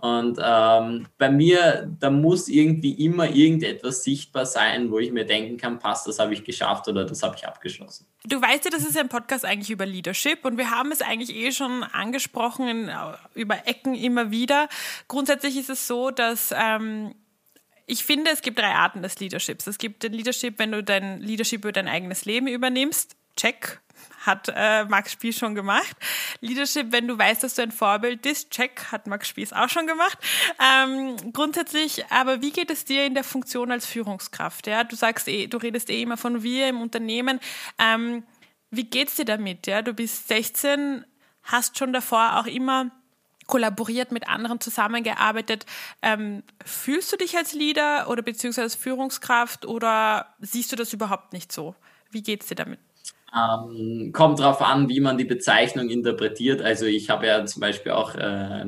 [0.00, 5.56] Und ähm, bei mir, da muss irgendwie immer irgendetwas sichtbar sein, wo ich mir denken
[5.56, 8.06] kann, passt, das habe ich geschafft oder das habe ich abgeschlossen.
[8.24, 11.34] Du weißt ja, das ist ein Podcast eigentlich über Leadership und wir haben es eigentlich
[11.34, 12.90] eh schon angesprochen in,
[13.34, 14.68] über Ecken immer wieder.
[15.08, 17.14] Grundsätzlich ist es so, dass ähm,
[17.86, 19.66] ich finde, es gibt drei Arten des Leaderships.
[19.66, 23.16] Es gibt den Leadership, wenn du dein Leadership über dein eigenes Leben übernimmst.
[23.36, 23.80] Check
[24.28, 25.96] hat äh, Max Spieß schon gemacht.
[26.40, 29.88] Leadership, wenn du weißt, dass du ein Vorbild bist, check, hat Max Spieß auch schon
[29.88, 30.18] gemacht.
[30.62, 34.68] Ähm, grundsätzlich, aber wie geht es dir in der Funktion als Führungskraft?
[34.68, 37.40] Ja, du sagst eh, du redest eh immer von wir im Unternehmen.
[37.78, 38.22] Ähm,
[38.70, 39.66] wie geht's dir damit?
[39.66, 41.04] Ja, du bist 16,
[41.42, 42.90] hast schon davor auch immer
[43.46, 45.66] kollaboriert, mit anderen zusammengearbeitet.
[46.02, 51.32] Ähm, fühlst du dich als Leader oder beziehungsweise als Führungskraft oder siehst du das überhaupt
[51.32, 51.74] nicht so?
[52.10, 52.78] Wie geht's dir damit?
[53.34, 56.62] Ähm, kommt darauf an, wie man die Bezeichnung interpretiert.
[56.62, 58.64] Also ich habe ja zum Beispiel auch äh,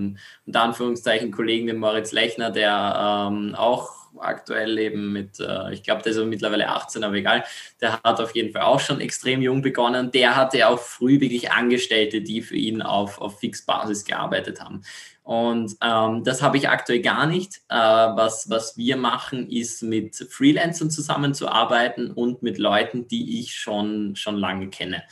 [0.46, 6.02] unter Anführungszeichen Kollegen, den Moritz Lechner, der ähm, auch aktuell eben mit, äh, ich glaube,
[6.02, 7.44] der ist mittlerweile 18, aber egal,
[7.80, 10.10] der hat auf jeden Fall auch schon extrem jung begonnen.
[10.12, 14.82] Der hatte auch früh wirklich Angestellte, die für ihn auf, auf Fixbasis gearbeitet haben.
[15.30, 17.58] Und ähm, das habe ich aktuell gar nicht.
[17.68, 24.16] Äh, was, was wir machen, ist mit Freelancern zusammenzuarbeiten und mit Leuten, die ich schon,
[24.16, 25.04] schon lange kenne.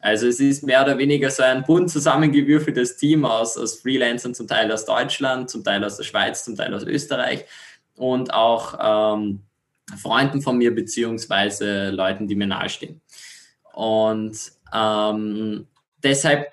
[0.00, 4.46] Also es ist mehr oder weniger so ein bunt zusammengewürfeltes Team aus, aus Freelancern, zum
[4.46, 7.44] Teil aus Deutschland, zum Teil aus der Schweiz, zum Teil aus Österreich
[7.96, 9.42] und auch ähm,
[10.00, 13.00] Freunden von mir beziehungsweise Leuten, die mir nahestehen.
[13.72, 14.36] Und
[14.72, 15.66] ähm,
[16.02, 16.48] deshalb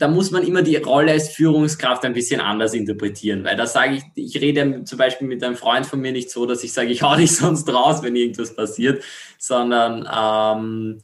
[0.00, 3.96] da muss man immer die Rolle als Führungskraft ein bisschen anders interpretieren, weil da sage
[3.96, 6.90] ich, ich rede zum Beispiel mit einem Freund von mir nicht so, dass ich sage,
[6.90, 9.04] ich hau dich sonst raus, wenn irgendwas passiert,
[9.38, 11.02] sondern ähm,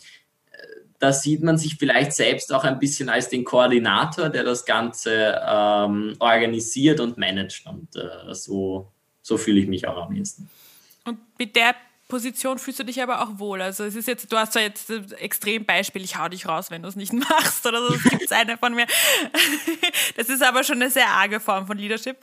[0.98, 5.42] da sieht man sich vielleicht selbst auch ein bisschen als den Koordinator, der das Ganze
[5.46, 7.66] ähm, organisiert und managt.
[7.66, 8.92] Und äh, so,
[9.26, 10.48] so fühle ich mich auch am ehesten.
[11.04, 11.74] Und mit der
[12.06, 13.60] Position fühlst du dich aber auch wohl.
[13.60, 16.82] Also es ist jetzt, du hast ja jetzt extrem Beispiel, ich hau dich raus, wenn
[16.82, 17.92] du es nicht machst oder so.
[17.92, 18.86] Das gibt eine von mir.
[20.16, 22.16] Das ist aber schon eine sehr arge Form von Leadership.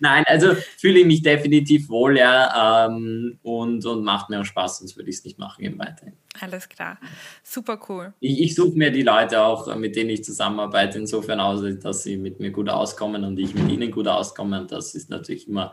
[0.00, 4.78] Nein, also fühle ich mich definitiv wohl, ja, ähm, und, und macht mir auch Spaß,
[4.78, 6.14] sonst würde ich es nicht machen eben weiterhin.
[6.40, 6.98] Alles klar,
[7.42, 8.14] super cool.
[8.20, 12.16] Ich, ich suche mir die Leute auch, mit denen ich zusammenarbeite, insofern aus, dass sie
[12.16, 14.60] mit mir gut auskommen und ich mit ihnen gut auskomme.
[14.60, 15.72] Und das ist natürlich immer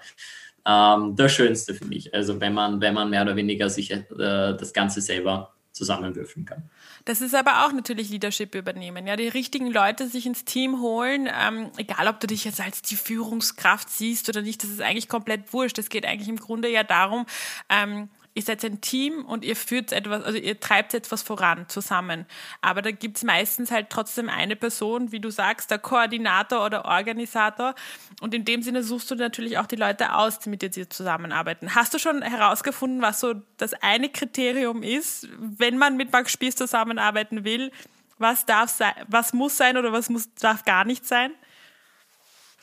[0.66, 2.14] ähm, das Schönste für mich.
[2.14, 6.64] Also wenn man, wenn man mehr oder weniger sich äh, das Ganze selber zusammenwürfeln kann.
[7.04, 9.06] Das ist aber auch natürlich Leadership übernehmen.
[9.06, 12.82] Ja, die richtigen Leute sich ins Team holen, ähm, egal ob du dich jetzt als
[12.82, 15.78] die Führungskraft siehst oder nicht, das ist eigentlich komplett wurscht.
[15.78, 17.26] Es geht eigentlich im Grunde ja darum,
[17.70, 22.26] ähm, ihr seid ein Team und ihr führt etwas, also ihr treibt etwas voran zusammen.
[22.62, 27.74] Aber da gibt's meistens halt trotzdem eine Person, wie du sagst, der Koordinator oder Organisator.
[28.20, 31.76] Und in dem Sinne suchst du natürlich auch die Leute aus, die mit dir zusammenarbeiten.
[31.76, 36.58] Hast du schon herausgefunden, was so das eine Kriterium ist, wenn man mit Max Spieß
[36.58, 37.72] zusammenarbeiten will?
[38.18, 41.32] Was darf sein, was muss sein oder was muss, darf gar nicht sein?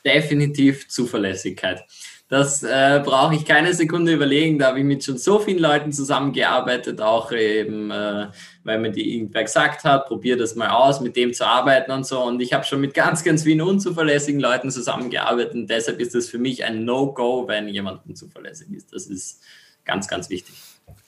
[0.04, 1.84] Definitiv Zuverlässigkeit.
[2.32, 4.58] Das äh, brauche ich keine Sekunde überlegen.
[4.58, 8.28] Da habe ich mit schon so vielen Leuten zusammengearbeitet, auch eben, äh,
[8.64, 12.06] weil mir die irgendwer gesagt hat, probier das mal aus, mit dem zu arbeiten und
[12.06, 12.22] so.
[12.22, 15.52] Und ich habe schon mit ganz, ganz vielen unzuverlässigen Leuten zusammengearbeitet.
[15.52, 18.94] Und deshalb ist es für mich ein No-Go, wenn jemand unzuverlässig ist.
[18.94, 19.42] Das ist
[19.84, 20.54] ganz, ganz wichtig.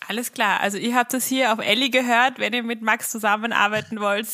[0.07, 0.61] Alles klar.
[0.61, 4.27] Also ihr habt es hier auf Ellie gehört, wenn ihr mit Max zusammenarbeiten wollt.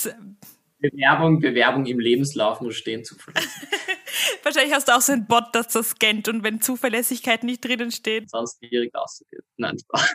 [0.81, 3.51] Bewerbung, Bewerbung im Lebenslauf muss stehen zuverlässig.
[4.43, 7.91] Wahrscheinlich hast du auch so ein Bot, das das scannt und wenn Zuverlässigkeit nicht drinnen
[7.91, 8.31] steht.
[8.31, 9.45] Sonst direkt ausgeht.
[9.57, 10.14] Nein, Spaß.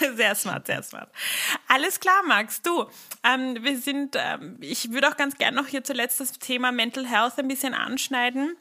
[0.16, 1.10] Sehr smart, sehr smart.
[1.68, 2.62] Alles klar, Max.
[2.62, 2.86] Du,
[3.24, 7.06] ähm, wir sind, ähm, ich würde auch ganz gerne noch hier zuletzt das Thema Mental
[7.06, 8.56] Health ein bisschen anschneiden.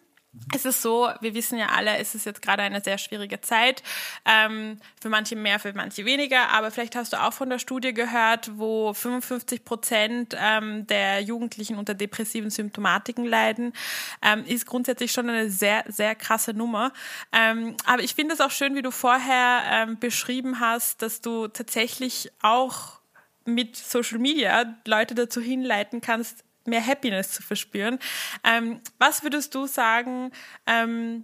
[0.54, 3.82] Es ist so, wir wissen ja alle, es ist jetzt gerade eine sehr schwierige Zeit.
[4.26, 6.50] Ähm, für manche mehr, für manche weniger.
[6.50, 11.78] Aber vielleicht hast du auch von der Studie gehört, wo 55 Prozent ähm, der Jugendlichen
[11.78, 13.74] unter depressiven Symptomatiken leiden.
[14.22, 16.94] Ähm, ist grundsätzlich schon eine sehr, sehr krasse Nummer.
[17.32, 21.48] Ähm, aber ich finde es auch schön, wie du vorher ähm, beschrieben hast, dass du
[21.48, 22.98] tatsächlich auch
[23.46, 28.00] mit Social Media Leute dazu hinleiten kannst, mehr Happiness zu verspüren.
[28.44, 30.32] Ähm, was würdest du sagen,
[30.66, 31.24] ähm,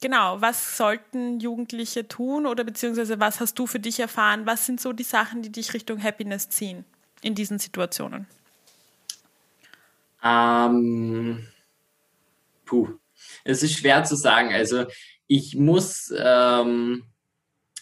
[0.00, 4.46] genau, was sollten Jugendliche tun oder beziehungsweise was hast du für dich erfahren?
[4.46, 6.84] Was sind so die Sachen, die dich Richtung Happiness ziehen
[7.22, 8.26] in diesen Situationen?
[10.22, 11.46] Ähm,
[12.64, 12.88] puh,
[13.44, 14.52] es ist schwer zu sagen.
[14.52, 14.86] Also
[15.26, 17.04] ich muss ähm,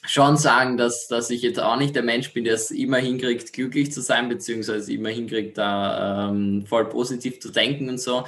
[0.07, 3.53] schon sagen, dass, dass ich jetzt auch nicht der Mensch bin, der es immer hinkriegt,
[3.53, 8.25] glücklich zu sein, beziehungsweise immer hinkriegt, da ähm, voll positiv zu denken und so.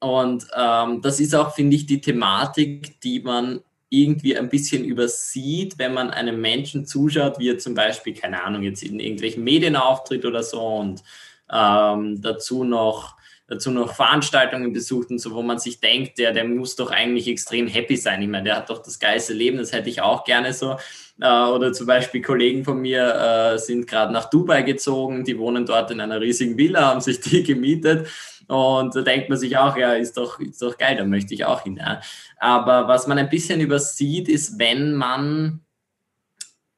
[0.00, 5.78] Und ähm, das ist auch, finde ich, die Thematik, die man irgendwie ein bisschen übersieht,
[5.78, 9.76] wenn man einem Menschen zuschaut, wie er zum Beispiel, keine Ahnung, jetzt in irgendwelchen Medien
[9.76, 11.02] auftritt oder so und
[11.50, 13.13] ähm, dazu noch
[13.46, 17.28] dazu noch Veranstaltungen besucht und so, wo man sich denkt, der, der muss doch eigentlich
[17.28, 18.22] extrem happy sein.
[18.22, 20.76] Ich meine, der hat doch das geilste Leben, das hätte ich auch gerne so.
[21.20, 25.66] Äh, oder zum Beispiel Kollegen von mir äh, sind gerade nach Dubai gezogen, die wohnen
[25.66, 28.08] dort in einer riesigen Villa, haben sich die gemietet.
[28.48, 31.44] Und da denkt man sich auch, ja, ist doch, ist doch geil, da möchte ich
[31.44, 31.76] auch hin.
[31.76, 32.00] Ja.
[32.38, 35.63] Aber was man ein bisschen übersieht, ist, wenn man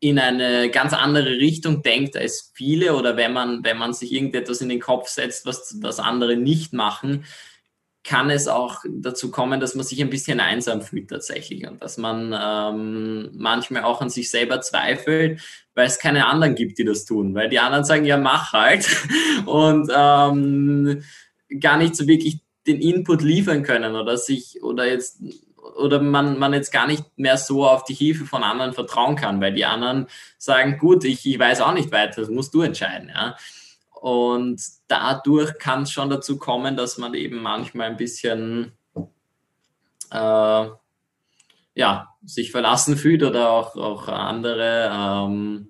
[0.00, 4.60] in eine ganz andere Richtung denkt als viele oder wenn man, wenn man sich irgendetwas
[4.60, 7.24] in den Kopf setzt, was, was andere nicht machen,
[8.06, 11.98] kann es auch dazu kommen, dass man sich ein bisschen einsam fühlt tatsächlich und dass
[11.98, 15.40] man ähm, manchmal auch an sich selber zweifelt,
[15.74, 18.86] weil es keine anderen gibt, die das tun, weil die anderen sagen, ja, mach halt.
[19.46, 21.02] Und ähm,
[21.60, 25.20] gar nicht so wirklich den Input liefern können oder sich oder jetzt
[25.76, 29.40] oder man, man jetzt gar nicht mehr so auf die Hilfe von anderen vertrauen kann,
[29.40, 30.06] weil die anderen
[30.38, 33.10] sagen, gut, ich, ich weiß auch nicht weiter, das musst du entscheiden.
[33.14, 33.36] Ja?
[34.00, 38.72] Und dadurch kann es schon dazu kommen, dass man eben manchmal ein bisschen
[40.10, 40.66] äh,
[41.74, 45.68] ja, sich verlassen fühlt oder auch, auch andere ähm,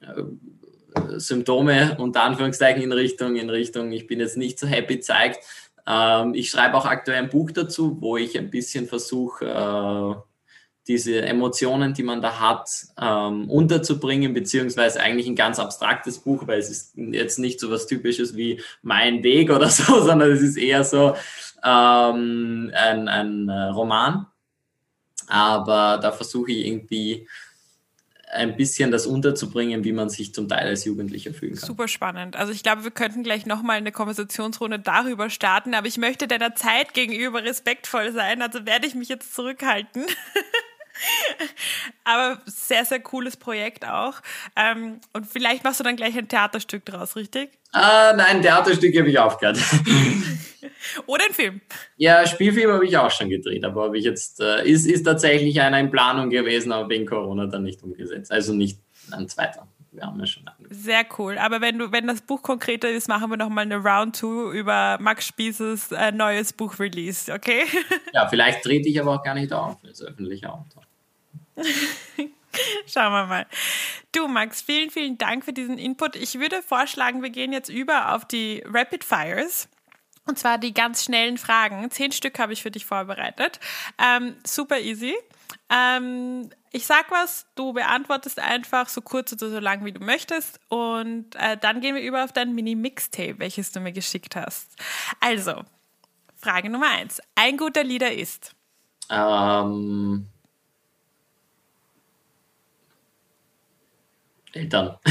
[0.00, 5.44] äh, Symptome unter Anführungszeichen in Richtung, in Richtung, ich bin jetzt nicht so happy zeigt.
[5.90, 10.22] Ähm, ich schreibe auch aktuell ein Buch dazu, wo ich ein bisschen versuche, äh,
[10.86, 12.70] diese Emotionen, die man da hat,
[13.00, 17.86] ähm, unterzubringen, beziehungsweise eigentlich ein ganz abstraktes Buch, weil es ist jetzt nicht so was
[17.86, 21.14] Typisches wie mein Weg oder so, sondern es ist eher so
[21.64, 24.26] ähm, ein, ein äh, Roman.
[25.26, 27.28] Aber da versuche ich irgendwie
[28.32, 31.66] ein bisschen das unterzubringen, wie man sich zum Teil als Jugendlicher fühlen kann.
[31.66, 32.36] Super spannend.
[32.36, 36.54] Also ich glaube, wir könnten gleich nochmal eine Konversationsrunde darüber starten, aber ich möchte deiner
[36.54, 40.04] Zeit gegenüber respektvoll sein, also werde ich mich jetzt zurückhalten.
[42.04, 44.14] Aber sehr, sehr cooles Projekt auch.
[44.56, 47.50] Ähm, und vielleicht machst du dann gleich ein Theaterstück draus, richtig?
[47.72, 49.58] Ah, nein, Theaterstück habe ich aufgehört.
[51.06, 51.60] Oder ein Film?
[51.96, 55.60] Ja, Spielfilm habe ich auch schon gedreht, aber habe ich jetzt, äh, ist, ist tatsächlich
[55.60, 58.32] einer in Planung gewesen, aber wegen Corona dann nicht umgesetzt.
[58.32, 58.78] Also nicht
[59.12, 59.68] ein zweiter.
[59.92, 60.80] Wir haben ja schon angefangen.
[60.80, 61.36] Sehr cool.
[61.38, 64.98] Aber wenn du, wenn das Buch konkreter ist, machen wir nochmal eine Round 2 über
[65.00, 67.64] Max Spießes äh, neues Buch Release, okay?
[68.14, 70.82] ja, vielleicht trete ich aber auch gar nicht auf als öffentlicher Autor.
[72.86, 73.46] Schauen wir mal.
[74.12, 76.16] Du, Max, vielen, vielen Dank für diesen Input.
[76.16, 79.68] Ich würde vorschlagen, wir gehen jetzt über auf die Rapid Fires.
[80.26, 81.90] Und zwar die ganz schnellen Fragen.
[81.90, 83.58] Zehn Stück habe ich für dich vorbereitet.
[83.98, 85.14] Ähm, super easy.
[85.70, 90.60] Ähm, ich sag was, du beantwortest einfach so kurz oder so lang, wie du möchtest.
[90.68, 94.76] Und äh, dann gehen wir über auf dein Mini-Mixtape, welches du mir geschickt hast.
[95.20, 95.64] Also,
[96.36, 97.20] Frage Nummer eins.
[97.34, 98.54] Ein guter Lieder ist?
[99.10, 100.28] Ähm,
[104.52, 104.96] Eltern.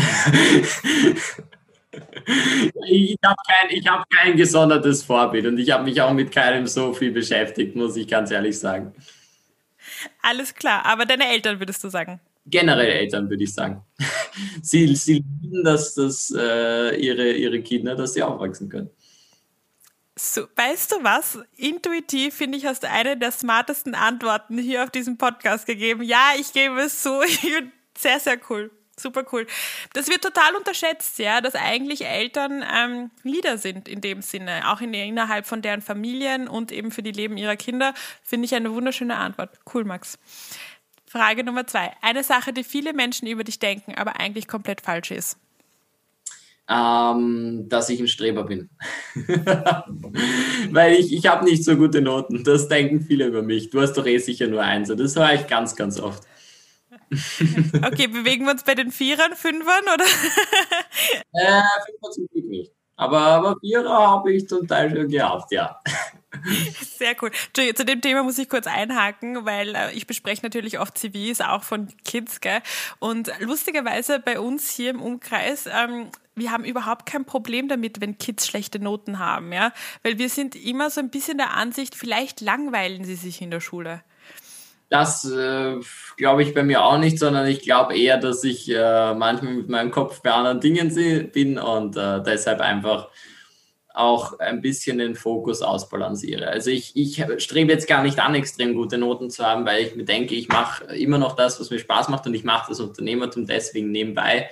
[2.87, 6.93] ich habe kein, hab kein gesondertes Vorbild und ich habe mich auch mit keinem so
[6.93, 8.93] viel beschäftigt, muss ich ganz ehrlich sagen.
[10.21, 12.19] Alles klar, aber deine Eltern würdest du sagen?
[12.45, 13.83] Generell Eltern würde ich sagen.
[14.61, 18.89] Sie, sie lieben das, dass äh, ihre, ihre Kinder, dass sie aufwachsen können.
[20.17, 21.39] So, weißt du was?
[21.57, 26.03] Intuitiv finde ich, hast du eine der smartesten Antworten hier auf diesem Podcast gegeben.
[26.03, 27.21] Ja, ich gebe es zu.
[27.97, 28.71] Sehr, sehr cool.
[28.99, 29.47] Super cool.
[29.93, 34.81] Das wird total unterschätzt, ja, dass eigentlich Eltern ähm, Leader sind in dem Sinne, auch
[34.81, 37.93] in, innerhalb von deren Familien und eben für die Leben ihrer Kinder.
[38.23, 39.57] Finde ich eine wunderschöne Antwort.
[39.73, 40.19] Cool, Max.
[41.05, 41.91] Frage Nummer zwei.
[42.01, 45.37] Eine Sache, die viele Menschen über dich denken, aber eigentlich komplett falsch ist.
[46.71, 48.69] Ähm, dass ich ein Streber bin.
[50.71, 52.43] Weil ich, ich habe nicht so gute Noten.
[52.43, 53.71] Das denken viele über mich.
[53.71, 54.89] Du hast doch eh sicher nur eins.
[54.89, 56.27] Das höre ich ganz, ganz oft.
[57.85, 60.05] okay, bewegen wir uns bei den Vierern, Fünfern oder?
[61.33, 62.71] äh, Fünfer zum Glück nicht.
[62.95, 65.79] Aber, aber Vierer habe ich zum Teil schon gehabt, ja.
[66.81, 67.31] Sehr cool.
[67.53, 71.63] Zu dem Thema muss ich kurz einhaken, weil äh, ich bespreche natürlich oft CVs, auch
[71.63, 72.61] von Kids, gell?
[72.99, 78.17] Und lustigerweise bei uns hier im Umkreis, ähm, wir haben überhaupt kein Problem damit, wenn
[78.17, 79.71] Kids schlechte Noten haben, ja?
[80.03, 83.61] Weil wir sind immer so ein bisschen der Ansicht, vielleicht langweilen sie sich in der
[83.61, 84.03] Schule.
[84.89, 85.75] Das äh,
[86.17, 89.69] glaube ich bei mir auch nicht, sondern ich glaube eher, dass ich äh, manchmal mit
[89.69, 93.09] meinem Kopf bei anderen Dingen bin und äh, deshalb einfach
[93.93, 96.47] auch ein bisschen den Fokus ausbalanciere.
[96.47, 99.95] Also ich, ich strebe jetzt gar nicht an, extrem gute Noten zu haben, weil ich
[99.95, 102.79] mir denke, ich mache immer noch das, was mir Spaß macht und ich mache das
[102.79, 104.49] Unternehmertum deswegen nebenbei.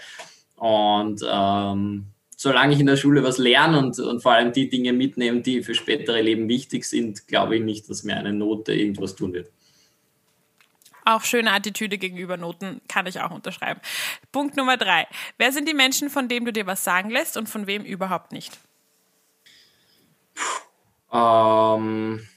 [0.57, 4.93] Und ähm, solange ich in der Schule was lerne und, und vor allem die Dinge
[4.93, 9.15] mitnehme, die für spätere Leben wichtig sind, glaube ich nicht, dass mir eine Note irgendwas
[9.15, 9.49] tun wird.
[11.07, 13.79] Auch schöne Attitüde gegenüber Noten kann ich auch unterschreiben.
[14.33, 15.07] Punkt Nummer drei.
[15.37, 18.33] Wer sind die Menschen, von denen du dir was sagen lässt und von wem überhaupt
[18.33, 18.51] nicht?
[21.13, 22.27] Ähm,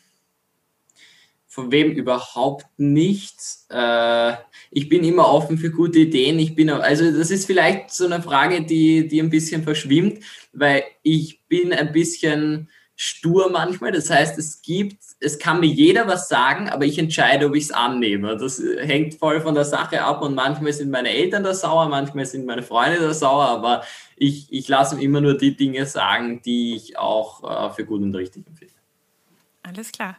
[1.49, 3.67] von wem überhaupt nichts.
[3.71, 4.35] Äh,
[4.71, 6.39] ich bin immer offen für gute Ideen.
[6.39, 10.85] Ich bin, also das ist vielleicht so eine Frage, die, die ein bisschen verschwimmt, weil
[11.03, 12.71] ich bin ein bisschen
[13.03, 13.93] stur manchmal.
[13.93, 17.65] Das heißt, es gibt, es kann mir jeder was sagen, aber ich entscheide, ob ich
[17.65, 18.37] es annehme.
[18.37, 22.27] Das hängt voll von der Sache ab und manchmal sind meine Eltern da sauer, manchmal
[22.27, 23.85] sind meine Freunde da sauer, aber
[24.17, 28.15] ich, ich lasse immer nur die Dinge sagen, die ich auch äh, für gut und
[28.15, 28.75] richtig empfinde.
[29.63, 30.19] Alles klar.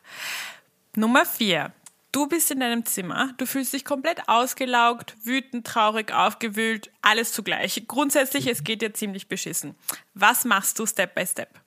[0.95, 1.73] Nummer vier.
[2.11, 7.83] Du bist in deinem Zimmer, du fühlst dich komplett ausgelaugt, wütend, traurig, aufgewühlt, alles zugleich.
[7.87, 9.75] Grundsätzlich, es geht dir ziemlich beschissen.
[10.15, 11.61] Was machst du Step by Step?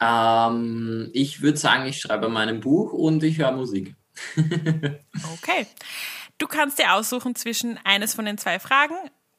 [0.00, 3.94] Ähm, ich würde sagen, ich schreibe mein Buch und ich höre Musik.
[4.36, 5.66] okay.
[6.38, 8.94] Du kannst dir aussuchen zwischen eines von den zwei Fragen.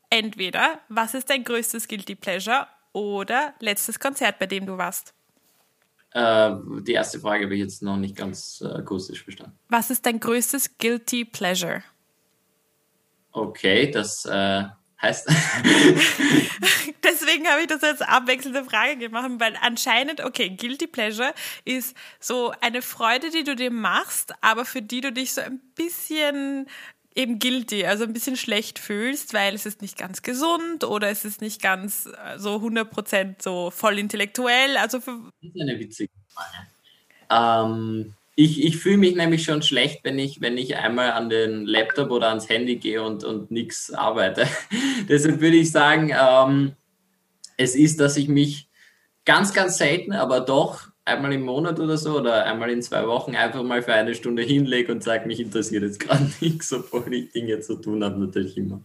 [0.09, 5.13] Entweder, was ist dein größtes Guilty Pleasure oder letztes Konzert, bei dem du warst?
[6.11, 6.51] Äh,
[6.81, 9.57] die erste Frage habe ich jetzt noch nicht ganz äh, akustisch verstanden.
[9.69, 11.83] Was ist dein größtes Guilty Pleasure?
[13.31, 14.65] Okay, das äh,
[15.01, 15.27] heißt.
[17.03, 21.33] Deswegen habe ich das als abwechselnde Frage gemacht, weil anscheinend, okay, Guilty Pleasure
[21.65, 25.59] ist so eine Freude, die du dir machst, aber für die du dich so ein
[25.75, 26.67] bisschen
[27.15, 31.25] eben guilty, also ein bisschen schlecht fühlst, weil es ist nicht ganz gesund oder es
[31.25, 34.77] ist nicht ganz äh, so 100% so voll intellektuell.
[34.77, 36.67] Also für das ist eine witzige Frage.
[37.29, 38.13] Ähm,
[38.43, 42.09] ich, ich fühle mich nämlich schon schlecht, wenn ich, wenn ich einmal an den Laptop
[42.09, 44.47] oder ans Handy gehe und, und nichts arbeite.
[45.09, 46.73] Deshalb würde ich sagen, ähm,
[47.57, 48.67] es ist, dass ich mich
[49.25, 53.35] ganz, ganz selten, aber doch einmal im Monat oder so oder einmal in zwei Wochen
[53.35, 57.31] einfach mal für eine Stunde hinlege und sage, mich interessiert jetzt gerade nichts, obwohl ich
[57.31, 58.81] Dinge zu tun habe, natürlich immer.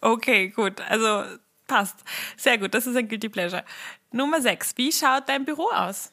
[0.00, 0.80] Okay, gut.
[0.88, 1.24] Also
[1.68, 1.98] passt.
[2.36, 2.74] Sehr gut.
[2.74, 3.64] Das ist ein Guilty Pleasure.
[4.10, 4.72] Nummer sechs.
[4.76, 6.12] Wie schaut dein Büro aus?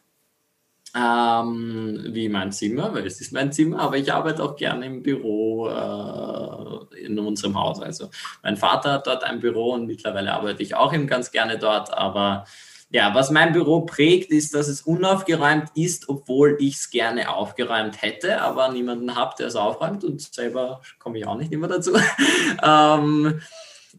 [0.95, 5.03] Ähm, wie mein Zimmer, weil es ist mein Zimmer, aber ich arbeite auch gerne im
[5.03, 7.79] Büro äh, in unserem Haus.
[7.79, 8.09] Also
[8.41, 11.93] mein Vater hat dort ein Büro und mittlerweile arbeite ich auch eben ganz gerne dort,
[11.93, 12.45] aber
[12.91, 18.01] ja, was mein Büro prägt, ist, dass es unaufgeräumt ist, obwohl ich es gerne aufgeräumt
[18.01, 21.93] hätte, aber niemanden habe, der es aufräumt und selber komme ich auch nicht immer dazu.
[22.63, 23.41] ähm,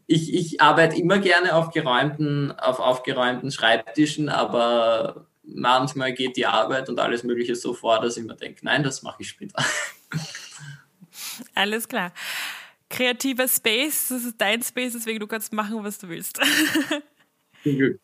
[0.07, 6.89] ich, ich arbeite immer gerne auf geräumten, auf aufgeräumten Schreibtischen, aber manchmal geht die Arbeit
[6.89, 9.63] und alles Mögliche so vor, dass ich mir denke, nein, das mache ich später.
[11.55, 12.13] Alles klar.
[12.89, 16.39] Kreativer Space, das ist dein Space, deswegen du kannst machen, was du willst.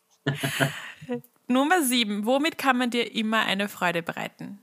[1.46, 2.24] Nummer sieben.
[2.24, 4.58] Womit kann man dir immer eine Freude bereiten?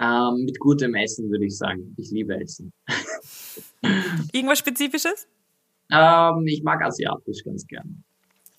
[0.00, 1.94] Ähm, mit gutem Essen, würde ich sagen.
[1.96, 2.72] Ich liebe Essen.
[4.32, 5.28] Irgendwas Spezifisches?
[5.90, 8.02] Ähm, ich mag asiatisch ganz gern.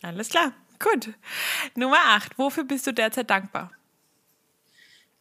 [0.01, 0.53] Alles klar.
[0.79, 1.13] Gut.
[1.75, 2.37] Nummer 8.
[2.37, 3.71] Wofür bist du derzeit dankbar?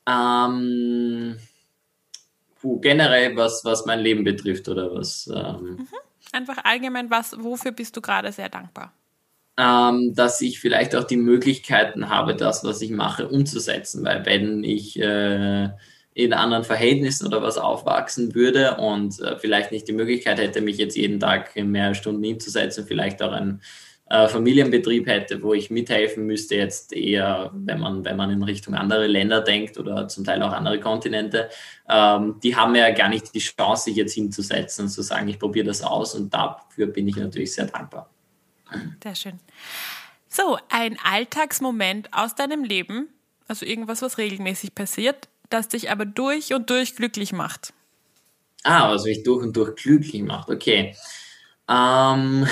[0.07, 1.39] Ähm,
[2.61, 5.31] puh, generell, was, was mein Leben betrifft oder was.
[5.35, 5.89] Ähm, mhm.
[6.33, 8.93] Einfach allgemein, was, wofür bist du gerade sehr dankbar?
[9.57, 14.05] Ähm, dass ich vielleicht auch die Möglichkeiten habe, das, was ich mache, umzusetzen.
[14.05, 15.69] Weil wenn ich äh,
[16.15, 20.79] in anderen Verhältnissen oder was aufwachsen würde und äh, vielleicht nicht die Möglichkeit hätte, mich
[20.79, 23.63] jetzt jeden Tag mehrere Stunden hinzusetzen, vielleicht auch ein
[24.15, 28.75] äh, Familienbetrieb hätte, wo ich mithelfen müsste, jetzt eher, wenn man, wenn man in Richtung
[28.75, 31.51] andere Länder denkt oder zum Teil auch andere Kontinente,
[31.89, 35.41] ähm, die haben ja gar nicht die Chance, sich jetzt hinzusetzen und zu sagen, ich
[35.41, 38.09] probiere das aus und dafür bin ich natürlich sehr dankbar.
[39.03, 39.41] Sehr schön.
[40.29, 43.09] So, ein Alltagsmoment aus deinem Leben,
[43.49, 47.73] also irgendwas, was regelmäßig passiert, das dich aber durch und durch glücklich macht.
[48.63, 50.95] Ah, was mich durch und durch glücklich macht, okay.
[51.69, 52.47] Ähm,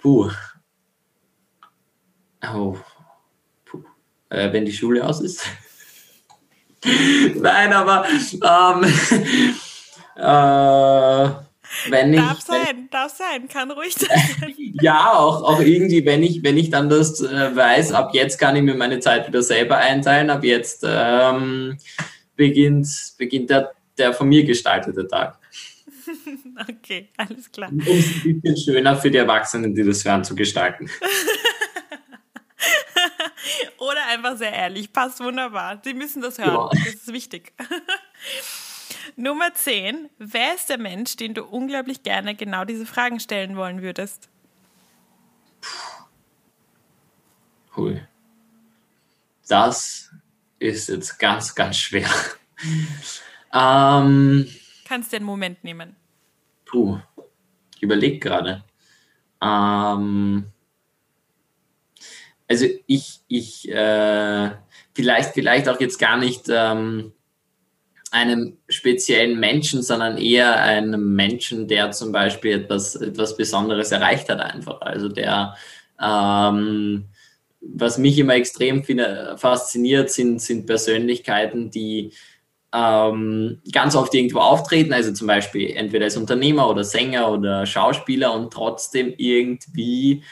[0.00, 0.30] puh.
[2.42, 2.76] Oh.
[3.64, 3.84] Puh.
[4.30, 5.46] Äh, wenn die Schule aus ist.
[7.34, 8.84] Nein, aber ähm,
[10.16, 11.30] äh,
[11.88, 14.54] wenn darf ich, sein, wenn, darf sein, kann ruhig sein.
[14.80, 18.56] ja, auch, auch irgendwie, wenn ich, wenn ich dann das äh, weiß, ab jetzt kann
[18.56, 21.78] ich mir meine Zeit wieder selber einteilen, ab jetzt ähm,
[22.34, 22.88] beginnt,
[23.18, 25.38] beginnt der, der von mir gestaltete Tag.
[26.68, 27.70] okay, alles klar.
[27.70, 30.88] Um es ein bisschen schöner für die Erwachsenen, die das hören, zu gestalten.
[33.78, 35.80] Oder einfach sehr ehrlich, passt wunderbar.
[35.82, 36.68] Sie müssen das hören, ja.
[36.84, 37.52] das ist wichtig.
[39.16, 40.10] Nummer 10.
[40.18, 44.28] Wer ist der Mensch, den du unglaublich gerne genau diese Fragen stellen wollen würdest?
[47.76, 48.00] Hui.
[49.48, 50.10] Das
[50.58, 52.08] ist jetzt ganz, ganz schwer.
[53.52, 54.48] ähm,
[54.84, 55.96] Kannst dir einen Moment nehmen.
[56.70, 56.98] Puh,
[57.74, 58.64] ich überlege gerade.
[59.42, 60.44] Ähm,
[62.48, 64.50] also ich, ich äh,
[64.94, 67.12] vielleicht, vielleicht auch jetzt gar nicht ähm,
[68.12, 74.40] einem speziellen Menschen, sondern eher einem Menschen, der zum Beispiel etwas, etwas Besonderes erreicht hat
[74.40, 74.80] einfach.
[74.80, 75.56] Also der,
[76.00, 77.06] ähm,
[77.60, 78.84] was mich immer extrem
[79.36, 82.12] fasziniert, sind, sind Persönlichkeiten, die
[82.72, 88.32] ähm, ganz oft irgendwo auftreten, also zum Beispiel entweder als Unternehmer oder Sänger oder Schauspieler
[88.32, 90.22] und trotzdem irgendwie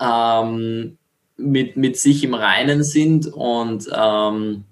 [0.00, 0.98] ähm,
[1.36, 4.64] mit, mit sich im Reinen sind und ähm,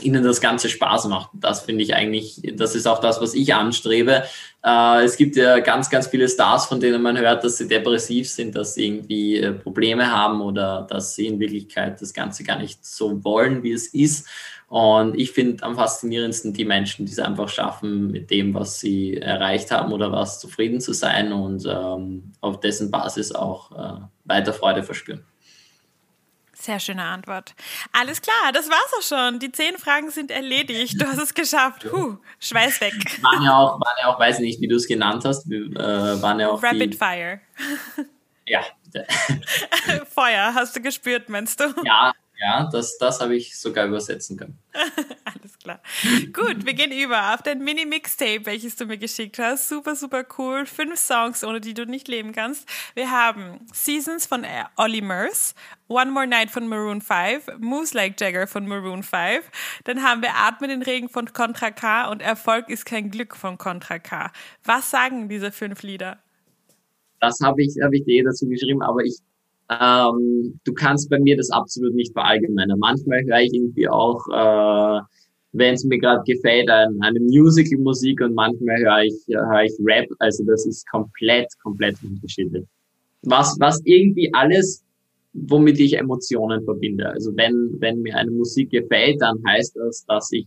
[0.00, 1.30] ihnen das Ganze Spaß macht.
[1.34, 4.24] Das finde ich eigentlich, das ist auch das, was ich anstrebe.
[4.64, 8.28] Äh, es gibt ja ganz, ganz viele Stars, von denen man hört, dass sie depressiv
[8.30, 12.58] sind, dass sie irgendwie äh, Probleme haben oder dass sie in Wirklichkeit das Ganze gar
[12.58, 14.26] nicht so wollen, wie es ist.
[14.72, 19.18] Und ich finde am faszinierendsten die Menschen, die es einfach schaffen, mit dem, was sie
[19.18, 24.54] erreicht haben oder was zufrieden zu sein und ähm, auf dessen Basis auch äh, weiter
[24.54, 25.26] Freude verspüren.
[26.54, 27.54] Sehr schöne Antwort.
[27.92, 29.40] Alles klar, das war's auch schon.
[29.40, 30.98] Die zehn Fragen sind erledigt.
[30.98, 31.86] Du hast es geschafft.
[31.90, 32.94] Puh, Schweiß weg.
[33.20, 35.76] Waren ja auch, waren ja auch weiß nicht, wie du es genannt hast, äh,
[36.22, 37.42] waren ja auch Rapid die, Fire.
[38.46, 38.62] Ja.
[40.14, 41.74] Feuer, hast du gespürt, meinst du?
[41.84, 44.58] Ja, ja, das, das habe ich sogar übersetzen können.
[45.24, 45.80] Alles klar.
[46.32, 49.68] Gut, wir gehen über auf dein Mini-Mixtape, welches du mir geschickt hast.
[49.68, 50.66] Super, super cool.
[50.66, 52.68] Fünf Songs, ohne die du nicht leben kannst.
[52.94, 54.44] Wir haben Seasons von
[54.76, 55.54] Ollie Murs,
[55.86, 59.48] One More Night von Maroon 5, Moose Like Jagger von Maroon 5.
[59.84, 63.56] Dann haben wir Atme den Regen von Contra K und Erfolg ist kein Glück von
[63.56, 64.32] Contra K.
[64.64, 66.18] Was sagen diese fünf Lieder?
[67.20, 69.20] Das habe ich, hab ich dir dazu geschrieben, aber ich
[69.80, 72.78] ähm, du kannst bei mir das absolut nicht verallgemeinern.
[72.78, 75.00] Manchmal höre ich irgendwie auch, äh,
[75.52, 80.08] wenn es mir gerade gefällt, ein, eine Musical-Musik und manchmal höre ich, höre ich Rap.
[80.18, 82.64] Also das ist komplett, komplett unterschiedlich.
[83.22, 84.82] Was, was irgendwie alles,
[85.34, 87.08] womit ich Emotionen verbinde.
[87.08, 90.46] Also wenn, wenn mir eine Musik gefällt, dann heißt das, dass ich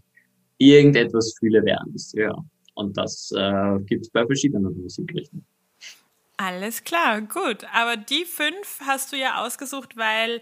[0.57, 2.43] irgendetwas fühle während ich sie höre.
[2.75, 5.45] Und das äh, gibt es bei verschiedenen Musikrichtungen.
[6.37, 7.65] Alles klar, gut.
[7.73, 10.41] Aber die fünf hast du ja ausgesucht, weil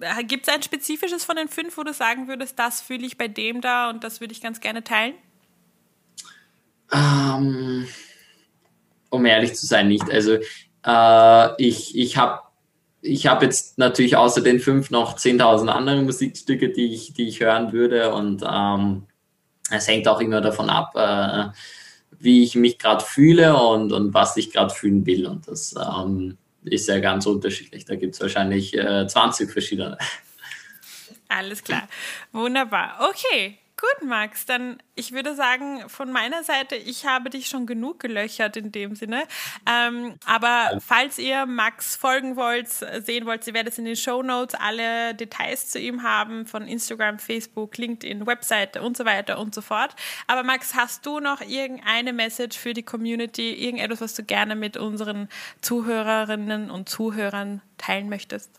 [0.00, 3.16] äh, gibt es ein spezifisches von den fünf, wo du sagen würdest, das fühle ich
[3.16, 5.14] bei dem da und das würde ich ganz gerne teilen?
[6.92, 7.86] Ähm,
[9.10, 10.10] um ehrlich zu sein, nicht.
[10.10, 10.38] Also
[10.84, 12.42] äh, ich, ich habe
[13.00, 17.40] ich hab jetzt natürlich außer den fünf noch 10.000 andere Musikstücke, die ich, die ich
[17.40, 19.06] hören würde und ähm,
[19.70, 21.56] es hängt auch immer davon ab, äh,
[22.18, 25.26] wie ich mich gerade fühle und, und was ich gerade fühlen will.
[25.26, 27.84] Und das ähm, ist ja ganz unterschiedlich.
[27.84, 29.98] Da gibt es wahrscheinlich äh, 20 verschiedene.
[31.28, 31.88] Alles klar.
[32.32, 33.08] Wunderbar.
[33.10, 38.00] Okay, Gut, Max, dann ich würde sagen, von meiner Seite, ich habe dich schon genug
[38.00, 39.24] gelöchert in dem Sinne.
[39.70, 44.22] Ähm, aber falls ihr Max folgen wollt, sehen wollt, ihr werdet es in den Show
[44.22, 49.54] Notes alle Details zu ihm haben, von Instagram, Facebook, LinkedIn, Webseite und so weiter und
[49.54, 49.94] so fort.
[50.26, 54.78] Aber Max, hast du noch irgendeine Message für die Community, irgendetwas, was du gerne mit
[54.78, 55.28] unseren
[55.60, 58.58] Zuhörerinnen und Zuhörern teilen möchtest?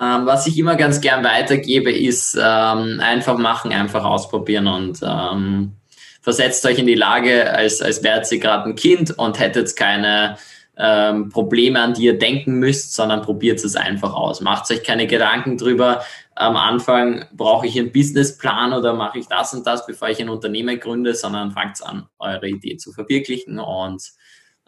[0.00, 5.72] Ähm, was ich immer ganz gern weitergebe, ist ähm, einfach machen, einfach ausprobieren und ähm,
[6.20, 10.36] versetzt euch in die Lage, als, als wärt ihr gerade ein Kind und hättet keine
[10.76, 14.40] ähm, Probleme, an die ihr denken müsst, sondern probiert es einfach aus.
[14.40, 16.02] Macht euch keine Gedanken drüber.
[16.34, 20.28] Am Anfang brauche ich einen Businessplan oder mache ich das und das, bevor ich ein
[20.28, 24.02] Unternehmen gründe, sondern fangt an, eure Idee zu verwirklichen und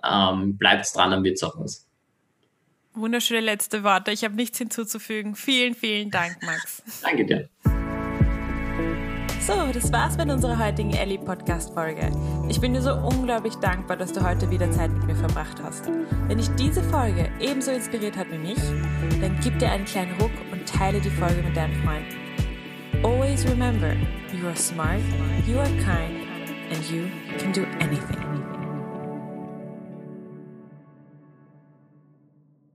[0.08, 1.85] ähm, bleibt dran, dann wird es auch was.
[2.96, 4.10] Wunderschöne letzte Worte.
[4.10, 5.34] Ich habe nichts hinzuzufügen.
[5.34, 6.82] Vielen, vielen Dank, Max.
[7.02, 7.48] Danke dir.
[9.46, 12.10] So, das war's mit unserer heutigen Ellie Podcast Folge.
[12.48, 15.88] Ich bin dir so unglaublich dankbar, dass du heute wieder Zeit mit mir verbracht hast.
[16.26, 18.58] Wenn dich diese Folge ebenso inspiriert hat wie mich,
[19.20, 23.04] dann gib dir einen kleinen Ruck und teile die Folge mit deinen Freunden.
[23.04, 23.94] Always remember,
[24.32, 25.02] you are smart,
[25.46, 26.26] you are kind
[26.72, 27.04] and you
[27.38, 28.35] can do anything.